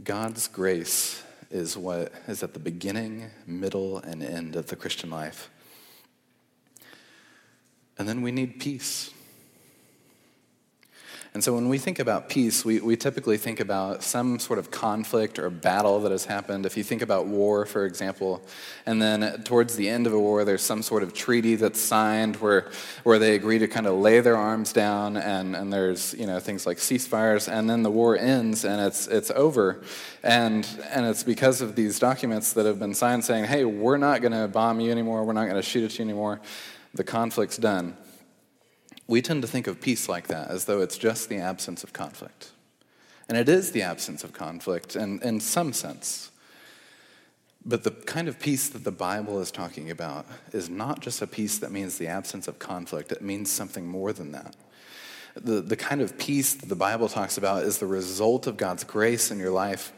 God's 0.04 0.46
grace 0.46 1.22
is 1.50 1.76
what 1.76 2.12
is 2.28 2.42
at 2.42 2.54
the 2.54 2.60
beginning, 2.60 3.30
middle, 3.46 3.98
and 3.98 4.22
end 4.22 4.54
of 4.54 4.68
the 4.68 4.76
Christian 4.76 5.10
life. 5.10 5.50
And 7.98 8.08
then 8.08 8.22
we 8.22 8.30
need 8.30 8.60
peace. 8.60 9.10
And 11.32 11.44
so 11.44 11.54
when 11.54 11.68
we 11.68 11.78
think 11.78 12.00
about 12.00 12.28
peace, 12.28 12.64
we, 12.64 12.80
we 12.80 12.96
typically 12.96 13.36
think 13.36 13.60
about 13.60 14.02
some 14.02 14.40
sort 14.40 14.58
of 14.58 14.72
conflict 14.72 15.38
or 15.38 15.48
battle 15.48 16.00
that 16.00 16.10
has 16.10 16.24
happened. 16.24 16.66
If 16.66 16.76
you 16.76 16.82
think 16.82 17.02
about 17.02 17.26
war, 17.26 17.64
for 17.66 17.86
example, 17.86 18.42
and 18.84 19.00
then 19.00 19.44
towards 19.44 19.76
the 19.76 19.88
end 19.88 20.08
of 20.08 20.12
a 20.12 20.18
war, 20.18 20.44
there's 20.44 20.62
some 20.62 20.82
sort 20.82 21.04
of 21.04 21.14
treaty 21.14 21.54
that's 21.54 21.80
signed 21.80 22.34
where, 22.36 22.68
where 23.04 23.20
they 23.20 23.36
agree 23.36 23.60
to 23.60 23.68
kind 23.68 23.86
of 23.86 23.94
lay 23.94 24.18
their 24.18 24.36
arms 24.36 24.72
down, 24.72 25.16
and, 25.16 25.54
and 25.54 25.72
there's 25.72 26.14
you 26.14 26.26
know, 26.26 26.40
things 26.40 26.66
like 26.66 26.78
ceasefires, 26.78 27.50
and 27.50 27.70
then 27.70 27.84
the 27.84 27.90
war 27.92 28.18
ends 28.18 28.64
and 28.64 28.80
it's, 28.80 29.06
it's 29.06 29.30
over. 29.30 29.82
And, 30.24 30.66
and 30.90 31.06
it's 31.06 31.22
because 31.22 31.60
of 31.60 31.76
these 31.76 32.00
documents 32.00 32.54
that 32.54 32.66
have 32.66 32.80
been 32.80 32.94
signed 32.94 33.24
saying, 33.24 33.44
hey, 33.44 33.64
we're 33.64 33.98
not 33.98 34.20
going 34.20 34.32
to 34.32 34.48
bomb 34.48 34.80
you 34.80 34.90
anymore, 34.90 35.22
we're 35.22 35.32
not 35.32 35.44
going 35.44 35.54
to 35.54 35.62
shoot 35.62 35.84
at 35.84 35.96
you 35.96 36.04
anymore, 36.04 36.40
the 36.92 37.04
conflict's 37.04 37.56
done 37.56 37.96
we 39.10 39.20
tend 39.20 39.42
to 39.42 39.48
think 39.48 39.66
of 39.66 39.80
peace 39.80 40.08
like 40.08 40.28
that, 40.28 40.50
as 40.50 40.66
though 40.66 40.80
it's 40.80 40.96
just 40.96 41.28
the 41.28 41.38
absence 41.38 41.82
of 41.82 41.92
conflict. 41.92 42.52
And 43.28 43.36
it 43.36 43.48
is 43.48 43.72
the 43.72 43.82
absence 43.82 44.22
of 44.22 44.32
conflict 44.32 44.94
in, 44.94 45.20
in 45.22 45.40
some 45.40 45.72
sense. 45.72 46.30
But 47.66 47.82
the 47.82 47.90
kind 47.90 48.28
of 48.28 48.38
peace 48.38 48.68
that 48.68 48.84
the 48.84 48.92
Bible 48.92 49.40
is 49.40 49.50
talking 49.50 49.90
about 49.90 50.26
is 50.52 50.70
not 50.70 51.00
just 51.00 51.20
a 51.22 51.26
peace 51.26 51.58
that 51.58 51.72
means 51.72 51.98
the 51.98 52.06
absence 52.06 52.46
of 52.46 52.60
conflict, 52.60 53.10
it 53.10 53.20
means 53.20 53.50
something 53.50 53.84
more 53.84 54.12
than 54.12 54.30
that. 54.30 54.54
The, 55.34 55.60
the 55.60 55.76
kind 55.76 56.00
of 56.00 56.16
peace 56.16 56.54
that 56.54 56.68
the 56.68 56.76
Bible 56.76 57.08
talks 57.08 57.36
about 57.36 57.64
is 57.64 57.78
the 57.78 57.86
result 57.86 58.46
of 58.46 58.56
God's 58.56 58.84
grace 58.84 59.32
in 59.32 59.40
your 59.40 59.50
life 59.50 59.92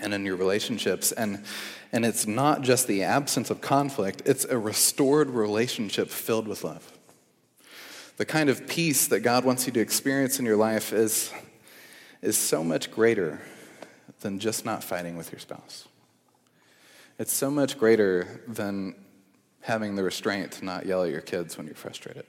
and 0.00 0.14
in 0.14 0.24
your 0.24 0.36
relationships. 0.36 1.12
And, 1.12 1.44
and 1.92 2.06
it's 2.06 2.26
not 2.26 2.62
just 2.62 2.86
the 2.86 3.02
absence 3.02 3.50
of 3.50 3.60
conflict, 3.60 4.22
it's 4.24 4.46
a 4.46 4.56
restored 4.56 5.28
relationship 5.28 6.08
filled 6.08 6.48
with 6.48 6.64
love. 6.64 6.91
The 8.22 8.26
kind 8.26 8.50
of 8.50 8.68
peace 8.68 9.08
that 9.08 9.18
God 9.18 9.44
wants 9.44 9.66
you 9.66 9.72
to 9.72 9.80
experience 9.80 10.38
in 10.38 10.44
your 10.44 10.56
life 10.56 10.92
is, 10.92 11.32
is 12.20 12.38
so 12.38 12.62
much 12.62 12.88
greater 12.88 13.40
than 14.20 14.38
just 14.38 14.64
not 14.64 14.84
fighting 14.84 15.16
with 15.16 15.32
your 15.32 15.40
spouse. 15.40 15.88
It's 17.18 17.32
so 17.32 17.50
much 17.50 17.76
greater 17.76 18.40
than 18.46 18.94
having 19.62 19.96
the 19.96 20.04
restraint 20.04 20.52
to 20.52 20.64
not 20.64 20.86
yell 20.86 21.02
at 21.02 21.10
your 21.10 21.20
kids 21.20 21.56
when 21.56 21.66
you're 21.66 21.74
frustrated. 21.74 22.24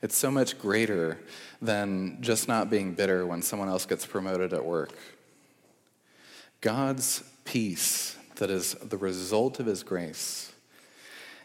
It's 0.00 0.16
so 0.16 0.30
much 0.30 0.58
greater 0.58 1.20
than 1.60 2.22
just 2.22 2.48
not 2.48 2.70
being 2.70 2.94
bitter 2.94 3.26
when 3.26 3.42
someone 3.42 3.68
else 3.68 3.84
gets 3.84 4.06
promoted 4.06 4.54
at 4.54 4.64
work. 4.64 4.96
God's 6.62 7.22
peace, 7.44 8.16
that 8.36 8.48
is 8.48 8.72
the 8.72 8.96
result 8.96 9.60
of 9.60 9.66
His 9.66 9.82
grace, 9.82 10.50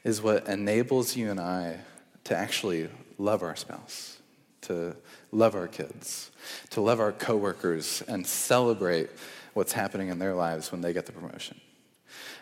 is 0.06 0.21
what 0.21 0.47
enables 0.47 1.17
you 1.17 1.29
and 1.29 1.41
I 1.41 1.79
to 2.23 2.38
actually 2.38 2.88
love 3.23 3.41
our 3.41 3.55
spouse, 3.55 4.17
to 4.62 4.95
love 5.31 5.55
our 5.55 5.67
kids, 5.67 6.29
to 6.71 6.81
love 6.81 6.99
our 6.99 7.13
coworkers, 7.13 8.03
and 8.07 8.27
celebrate 8.27 9.09
what's 9.53 9.71
happening 9.71 10.09
in 10.09 10.19
their 10.19 10.33
lives 10.33 10.71
when 10.71 10.81
they 10.81 10.91
get 10.91 11.05
the 11.05 11.12
promotion. 11.12 11.59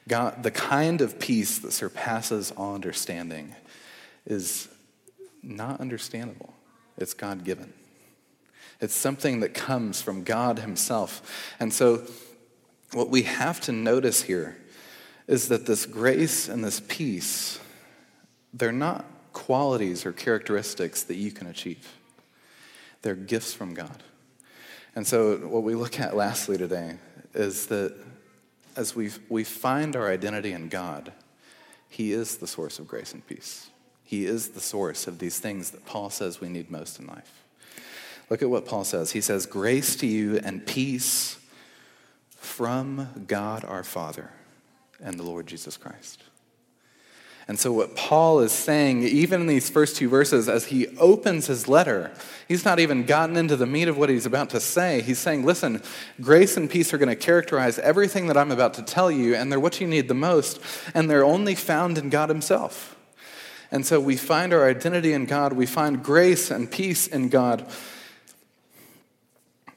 God, 0.07 0.41
the 0.41 0.51
kind 0.51 1.01
of 1.01 1.19
peace 1.19 1.59
that 1.59 1.71
surpasses 1.71 2.51
all 2.57 2.73
understanding 2.73 3.55
is 4.25 4.67
not 5.43 5.79
understandable. 5.79 6.53
It's 6.97 7.13
God 7.13 7.43
given. 7.43 7.71
It's 8.79 8.95
something 8.95 9.41
that 9.41 9.53
comes 9.53 10.01
from 10.01 10.23
God 10.23 10.59
Himself. 10.59 11.53
And 11.59 11.71
so, 11.71 12.01
what 12.93 13.09
we 13.09 13.21
have 13.23 13.61
to 13.61 13.71
notice 13.71 14.23
here 14.23 14.57
is 15.27 15.47
that 15.49 15.65
this 15.65 15.85
grace 15.85 16.49
and 16.49 16.63
this 16.63 16.81
peace, 16.87 17.59
they're 18.53 18.71
not 18.71 19.05
qualities 19.51 20.05
or 20.05 20.13
characteristics 20.13 21.03
that 21.03 21.15
you 21.15 21.29
can 21.29 21.45
achieve. 21.45 21.93
They're 23.01 23.15
gifts 23.15 23.53
from 23.53 23.73
God. 23.73 24.01
And 24.95 25.05
so, 25.05 25.39
what 25.39 25.63
we 25.63 25.75
look 25.75 25.99
at 25.99 26.15
lastly 26.15 26.57
today 26.57 26.95
is 27.33 27.65
that 27.65 27.93
as 28.77 28.95
we, 28.95 29.11
we 29.27 29.43
find 29.43 29.97
our 29.97 30.09
identity 30.09 30.53
in 30.53 30.69
God, 30.69 31.11
He 31.89 32.13
is 32.13 32.37
the 32.37 32.47
source 32.47 32.79
of 32.79 32.87
grace 32.87 33.13
and 33.13 33.27
peace. 33.27 33.69
He 34.05 34.25
is 34.25 34.51
the 34.51 34.61
source 34.61 35.05
of 35.05 35.19
these 35.19 35.37
things 35.37 35.71
that 35.71 35.85
Paul 35.85 36.09
says 36.09 36.39
we 36.39 36.47
need 36.47 36.71
most 36.71 36.97
in 36.97 37.07
life. 37.07 37.43
Look 38.29 38.41
at 38.41 38.49
what 38.49 38.65
Paul 38.65 38.85
says. 38.85 39.11
He 39.11 39.19
says, 39.19 39.45
Grace 39.45 39.97
to 39.97 40.07
you 40.07 40.37
and 40.37 40.65
peace 40.65 41.37
from 42.37 43.25
God 43.27 43.65
our 43.65 43.83
Father 43.83 44.29
and 45.03 45.19
the 45.19 45.23
Lord 45.23 45.45
Jesus 45.45 45.75
Christ. 45.75 46.23
And 47.51 47.59
so, 47.59 47.73
what 47.73 47.97
Paul 47.97 48.39
is 48.39 48.53
saying, 48.53 49.03
even 49.03 49.41
in 49.41 49.47
these 49.47 49.69
first 49.69 49.97
two 49.97 50.07
verses, 50.07 50.47
as 50.47 50.67
he 50.67 50.87
opens 50.97 51.47
his 51.47 51.67
letter, 51.67 52.09
he's 52.47 52.63
not 52.63 52.79
even 52.79 53.05
gotten 53.05 53.35
into 53.35 53.57
the 53.57 53.65
meat 53.65 53.89
of 53.89 53.97
what 53.97 54.07
he's 54.07 54.25
about 54.25 54.51
to 54.51 54.61
say. 54.61 55.01
He's 55.01 55.19
saying, 55.19 55.45
Listen, 55.45 55.81
grace 56.21 56.55
and 56.55 56.69
peace 56.69 56.93
are 56.93 56.97
going 56.97 57.09
to 57.09 57.15
characterize 57.17 57.77
everything 57.77 58.27
that 58.27 58.37
I'm 58.37 58.51
about 58.51 58.75
to 58.75 58.81
tell 58.81 59.11
you, 59.11 59.35
and 59.35 59.51
they're 59.51 59.59
what 59.59 59.81
you 59.81 59.87
need 59.87 60.07
the 60.07 60.13
most, 60.13 60.61
and 60.93 61.09
they're 61.09 61.25
only 61.25 61.55
found 61.55 61.97
in 61.97 62.09
God 62.09 62.29
Himself. 62.29 62.95
And 63.69 63.85
so, 63.85 63.99
we 63.99 64.15
find 64.15 64.53
our 64.53 64.65
identity 64.65 65.11
in 65.11 65.25
God, 65.25 65.51
we 65.51 65.65
find 65.65 66.01
grace 66.01 66.51
and 66.51 66.71
peace 66.71 67.05
in 67.05 67.27
God. 67.27 67.69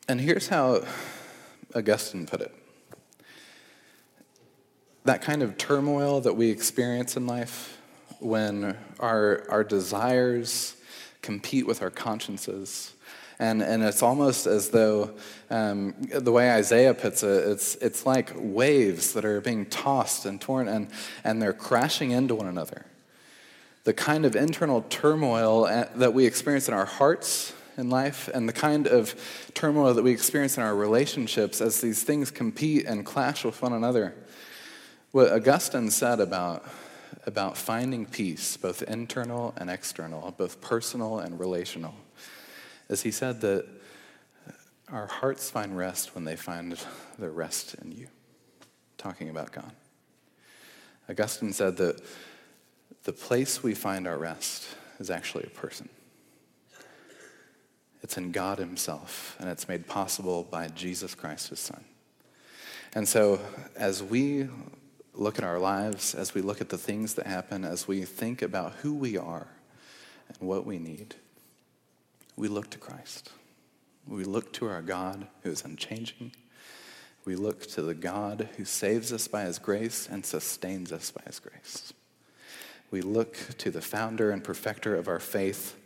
And 0.06 0.20
here's 0.20 0.46
how 0.46 0.84
Augustine 1.74 2.26
put 2.26 2.40
it 2.40 2.54
that 5.04 5.20
kind 5.20 5.42
of 5.42 5.58
turmoil 5.58 6.20
that 6.22 6.34
we 6.34 6.50
experience 6.50 7.16
in 7.16 7.26
life 7.26 7.78
when 8.20 8.76
our, 9.00 9.44
our 9.50 9.62
desires 9.62 10.76
compete 11.20 11.66
with 11.66 11.82
our 11.82 11.90
consciences. 11.90 12.94
And, 13.38 13.62
and 13.62 13.82
it's 13.82 14.02
almost 14.02 14.46
as 14.46 14.70
though, 14.70 15.10
um, 15.50 15.94
the 16.00 16.32
way 16.32 16.50
Isaiah 16.50 16.94
puts 16.94 17.22
it, 17.22 17.48
it's, 17.48 17.74
it's 17.76 18.06
like 18.06 18.32
waves 18.34 19.12
that 19.12 19.24
are 19.24 19.40
being 19.40 19.66
tossed 19.66 20.24
and 20.24 20.40
torn 20.40 20.68
and, 20.68 20.88
and 21.24 21.42
they're 21.42 21.52
crashing 21.52 22.12
into 22.12 22.34
one 22.34 22.46
another. 22.46 22.86
The 23.82 23.92
kind 23.92 24.24
of 24.24 24.36
internal 24.36 24.82
turmoil 24.88 25.64
uh, 25.64 25.86
that 25.96 26.14
we 26.14 26.24
experience 26.24 26.68
in 26.68 26.74
our 26.74 26.86
hearts 26.86 27.52
in 27.76 27.90
life 27.90 28.28
and 28.32 28.48
the 28.48 28.52
kind 28.52 28.86
of 28.86 29.14
turmoil 29.52 29.92
that 29.92 30.02
we 30.02 30.12
experience 30.12 30.56
in 30.56 30.62
our 30.62 30.74
relationships 30.74 31.60
as 31.60 31.80
these 31.80 32.02
things 32.02 32.30
compete 32.30 32.86
and 32.86 33.04
clash 33.04 33.44
with 33.44 33.60
one 33.60 33.72
another. 33.72 34.14
What 35.14 35.30
Augustine 35.30 35.92
said 35.92 36.18
about, 36.18 36.64
about 37.24 37.56
finding 37.56 38.04
peace, 38.04 38.56
both 38.56 38.82
internal 38.82 39.54
and 39.56 39.70
external, 39.70 40.34
both 40.36 40.60
personal 40.60 41.20
and 41.20 41.38
relational, 41.38 41.94
is 42.88 43.02
he 43.02 43.12
said 43.12 43.40
that 43.42 43.64
our 44.90 45.06
hearts 45.06 45.48
find 45.48 45.78
rest 45.78 46.16
when 46.16 46.24
they 46.24 46.34
find 46.34 46.76
their 47.16 47.30
rest 47.30 47.76
in 47.76 47.92
you. 47.92 48.08
Talking 48.98 49.28
about 49.28 49.52
God. 49.52 49.70
Augustine 51.08 51.52
said 51.52 51.76
that 51.76 52.02
the 53.04 53.12
place 53.12 53.62
we 53.62 53.72
find 53.72 54.08
our 54.08 54.18
rest 54.18 54.66
is 54.98 55.10
actually 55.10 55.44
a 55.44 55.50
person. 55.60 55.88
It's 58.02 58.18
in 58.18 58.32
God 58.32 58.58
Himself, 58.58 59.36
and 59.38 59.48
it's 59.48 59.68
made 59.68 59.86
possible 59.86 60.42
by 60.42 60.66
Jesus 60.66 61.14
Christ, 61.14 61.50
His 61.50 61.60
Son. 61.60 61.84
And 62.96 63.06
so, 63.06 63.38
as 63.76 64.02
we 64.02 64.48
look 65.14 65.38
at 65.38 65.44
our 65.44 65.58
lives, 65.58 66.14
as 66.14 66.34
we 66.34 66.42
look 66.42 66.60
at 66.60 66.68
the 66.68 66.78
things 66.78 67.14
that 67.14 67.26
happen, 67.26 67.64
as 67.64 67.86
we 67.86 68.04
think 68.04 68.42
about 68.42 68.72
who 68.82 68.94
we 68.94 69.16
are 69.16 69.46
and 70.28 70.48
what 70.48 70.66
we 70.66 70.78
need, 70.78 71.14
we 72.36 72.48
look 72.48 72.70
to 72.70 72.78
Christ. 72.78 73.30
We 74.06 74.24
look 74.24 74.52
to 74.54 74.66
our 74.66 74.82
God 74.82 75.26
who 75.42 75.50
is 75.50 75.64
unchanging. 75.64 76.32
We 77.24 77.36
look 77.36 77.66
to 77.68 77.82
the 77.82 77.94
God 77.94 78.48
who 78.56 78.64
saves 78.64 79.12
us 79.12 79.28
by 79.28 79.42
his 79.42 79.58
grace 79.58 80.08
and 80.10 80.26
sustains 80.26 80.92
us 80.92 81.10
by 81.10 81.22
his 81.26 81.38
grace. 81.38 81.92
We 82.90 83.00
look 83.00 83.36
to 83.58 83.70
the 83.70 83.80
founder 83.80 84.30
and 84.30 84.44
perfecter 84.44 84.94
of 84.94 85.08
our 85.08 85.20
faith. 85.20 85.76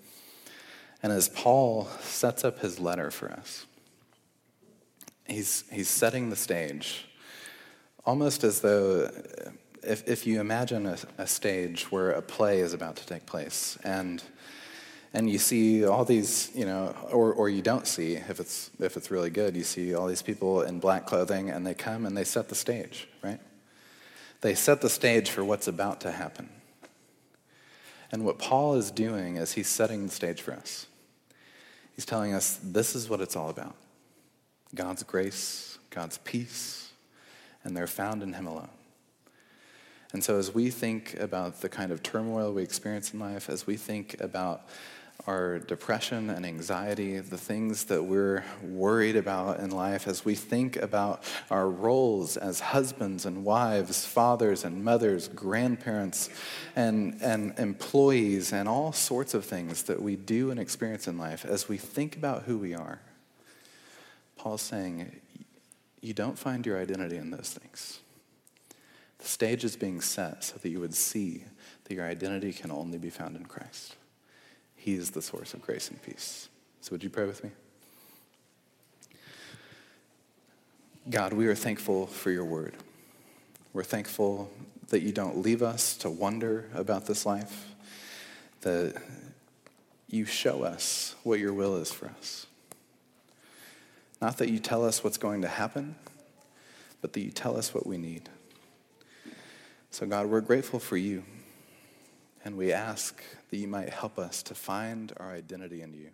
And 1.03 1.12
as 1.12 1.29
Paul 1.29 1.88
sets 2.01 2.45
up 2.45 2.59
his 2.59 2.81
letter 2.81 3.11
for 3.11 3.31
us, 3.31 3.67
he's, 5.27 5.64
he's 5.71 5.88
setting 5.88 6.31
the 6.31 6.37
stage 6.37 7.07
almost 8.09 8.42
as 8.42 8.62
though 8.62 9.03
uh, 9.03 9.51
if, 9.83 10.09
if 10.09 10.27
you 10.27 10.40
imagine 10.40 10.87
a, 10.87 10.97
a, 11.18 11.27
stage 11.27 11.92
where 11.92 12.11
a 12.12 12.23
play 12.23 12.61
is 12.61 12.73
about 12.73 12.97
to 12.97 13.07
take 13.07 13.27
place 13.27 13.77
and 13.85 14.23
and 15.12 15.29
you 15.29 15.38
see 15.38 15.85
all 15.85 16.07
these 16.07 16.51
you 16.55 16.64
know 16.64 16.97
or, 17.12 17.35
or 17.35 17.51
you 17.51 17.61
don't 17.61 17.87
see 17.87 18.14
if 18.14 18.40
it's 18.40 18.71
if 18.81 18.97
it's 18.97 19.11
really 19.11 19.29
good 19.29 19.55
you 19.55 19.62
see 19.62 19.94
all 19.94 20.07
these 20.07 20.23
people 20.23 20.62
in 20.62 20.81
black 20.81 21.05
clothing 21.05 21.51
and 21.51 21.66
they 21.66 21.75
come 21.75 22.07
and 22.07 22.16
they 22.16 22.25
set 22.25 22.49
the 22.49 22.55
stage 22.55 23.07
right? 23.23 23.40
They 24.40 24.55
set 24.55 24.81
the 24.81 24.88
stage 24.88 25.29
for 25.29 25.44
what's 25.44 25.66
about 25.66 26.01
to 26.03 26.12
happen. 26.12 26.49
And 28.11 28.25
what 28.25 28.38
paul 28.38 28.77
is 28.77 28.90
doing 28.90 29.37
is 29.37 29.53
he's 29.53 29.68
setting 29.68 30.07
the 30.07 30.12
stage 30.12 30.40
for 30.40 30.55
us. 30.55 30.87
He's 31.94 32.07
telling 32.07 32.33
us 32.33 32.59
this 32.62 32.95
is 32.95 33.11
what 33.11 33.20
it's 33.20 33.37
all 33.37 33.51
about. 33.51 33.76
God's 34.74 35.03
grace 35.03 35.78
god's 35.91 36.16
peace 36.18 36.88
and 37.64 37.76
they're 37.76 37.86
found 37.86 38.22
in 38.22 38.32
Him 38.34 38.46
alone. 38.46 38.70
And 40.12 40.24
so, 40.24 40.38
as 40.38 40.54
we 40.54 40.70
think 40.70 41.18
about 41.20 41.61
the 41.61 41.68
kind 41.68 41.92
of 41.92 42.02
turmoil 42.02 42.52
we 42.52 42.62
experience 42.62 43.12
in 43.12 43.20
life, 43.20 43.50
as 43.50 43.66
we 43.66 43.76
think 43.76 44.20
about 44.20 44.68
our 45.26 45.59
depression 45.59 46.30
and 46.30 46.46
anxiety, 46.46 47.18
the 47.18 47.36
things 47.36 47.84
that 47.84 48.02
we're 48.02 48.44
worried 48.62 49.16
about 49.16 49.61
in 49.61 49.70
life 49.70 50.06
as 50.06 50.24
we 50.24 50.34
think 50.34 50.76
about 50.76 51.22
our 51.50 51.68
roles 51.68 52.36
as 52.36 52.61
husbands 52.61 53.26
and 53.26 53.44
wives, 53.44 54.06
fathers 54.06 54.64
and 54.64 54.82
mothers, 54.82 55.28
grandparents 55.28 56.30
and, 56.76 57.20
and 57.20 57.59
employees, 57.59 58.52
and 58.52 58.68
all 58.68 58.92
sorts 58.92 59.34
of 59.34 59.44
things 59.44 59.82
that 59.82 60.00
we 60.00 60.16
do 60.16 60.50
and 60.50 60.61
experience 60.61 61.09
in 61.09 61.18
life, 61.18 61.44
as 61.44 61.68
we 61.68 61.76
think 61.76 62.16
about 62.16 62.44
who 62.44 62.56
we 62.56 62.74
are, 62.74 63.00
Paul's 64.36 64.62
saying, 64.62 65.20
you 66.01 66.14
don't 66.14 66.38
find 66.38 66.64
your 66.64 66.80
identity 66.80 67.16
in 67.16 67.30
those 67.30 67.51
things. 67.51 68.01
The 69.18 69.26
stage 69.26 69.64
is 69.64 69.76
being 69.76 70.01
set 70.01 70.44
so 70.44 70.57
that 70.59 70.68
you 70.68 70.80
would 70.80 70.94
see 70.94 71.44
that 71.84 71.94
your 71.94 72.07
identity 72.07 72.53
can 72.53 72.70
only 72.70 72.99
be 72.99 73.11
found 73.11 73.36
in 73.36 73.46
Christ. 73.46 73.96
He 74.76 74.94
is 74.94 75.11
the 75.11 75.22
source 75.22 75.55
of 75.55 75.62
grace 75.62 75.90
and 75.90 76.01
peace. 76.01 76.49
So, 76.80 76.92
would 76.92 77.03
you 77.03 77.11
pray 77.11 77.26
with 77.26 77.42
me? 77.42 77.51
God, 81.11 81.32
we 81.32 81.46
are 81.46 81.55
thankful 81.55 82.07
for 82.07 82.30
your 82.30 82.44
word. 82.44 82.74
We're 83.72 83.82
thankful 83.82 84.51
that 84.88 85.01
you 85.01 85.12
don't 85.12 85.38
leave 85.38 85.62
us 85.62 85.96
to 85.99 86.11
wonder 86.11 86.68
about 86.74 87.07
this 87.07 87.26
life, 87.26 87.74
that 88.61 89.01
you 90.09 90.24
show 90.24 90.62
us 90.62 91.14
what 91.22 91.38
your 91.38 91.53
will 91.53 91.76
is 91.76 91.90
for 91.90 92.07
us. 92.18 92.47
Not 94.21 94.39
that 94.39 94.49
you 94.49 94.59
tell 94.59 94.85
us 94.85 95.05
what's 95.05 95.19
going 95.19 95.43
to 95.43 95.49
happen, 95.49 95.97
but 97.01 97.12
that 97.12 97.21
you 97.21 97.31
tell 97.31 97.57
us 97.57 97.73
what 97.73 97.87
we 97.87 97.99
need. 97.99 98.29
So, 99.91 100.07
God, 100.07 100.27
we're 100.27 100.41
grateful 100.41 100.79
for 100.79 100.97
you. 100.97 101.25
And 102.45 102.57
we 102.57 102.73
ask 102.73 103.23
that 103.51 103.57
you 103.57 103.69
might 103.69 103.91
help 103.91 104.19
us 104.19 104.43
to 104.45 104.55
find 104.55 105.12
our 105.19 105.33
identity 105.33 105.83
in 105.83 105.93
you. 105.93 106.11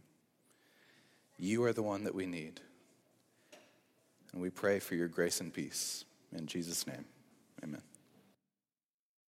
You 1.39 1.65
are 1.65 1.73
the 1.73 1.83
one 1.83 2.05
that 2.05 2.15
we 2.15 2.27
need. 2.27 2.61
And 4.33 4.41
we 4.43 4.51
pray 4.51 4.79
for 4.79 4.95
your 4.95 5.09
grace 5.09 5.41
and 5.41 5.53
peace. 5.53 6.05
In 6.33 6.47
Jesus' 6.47 6.87
name, 6.87 7.05
amen. 7.63 7.83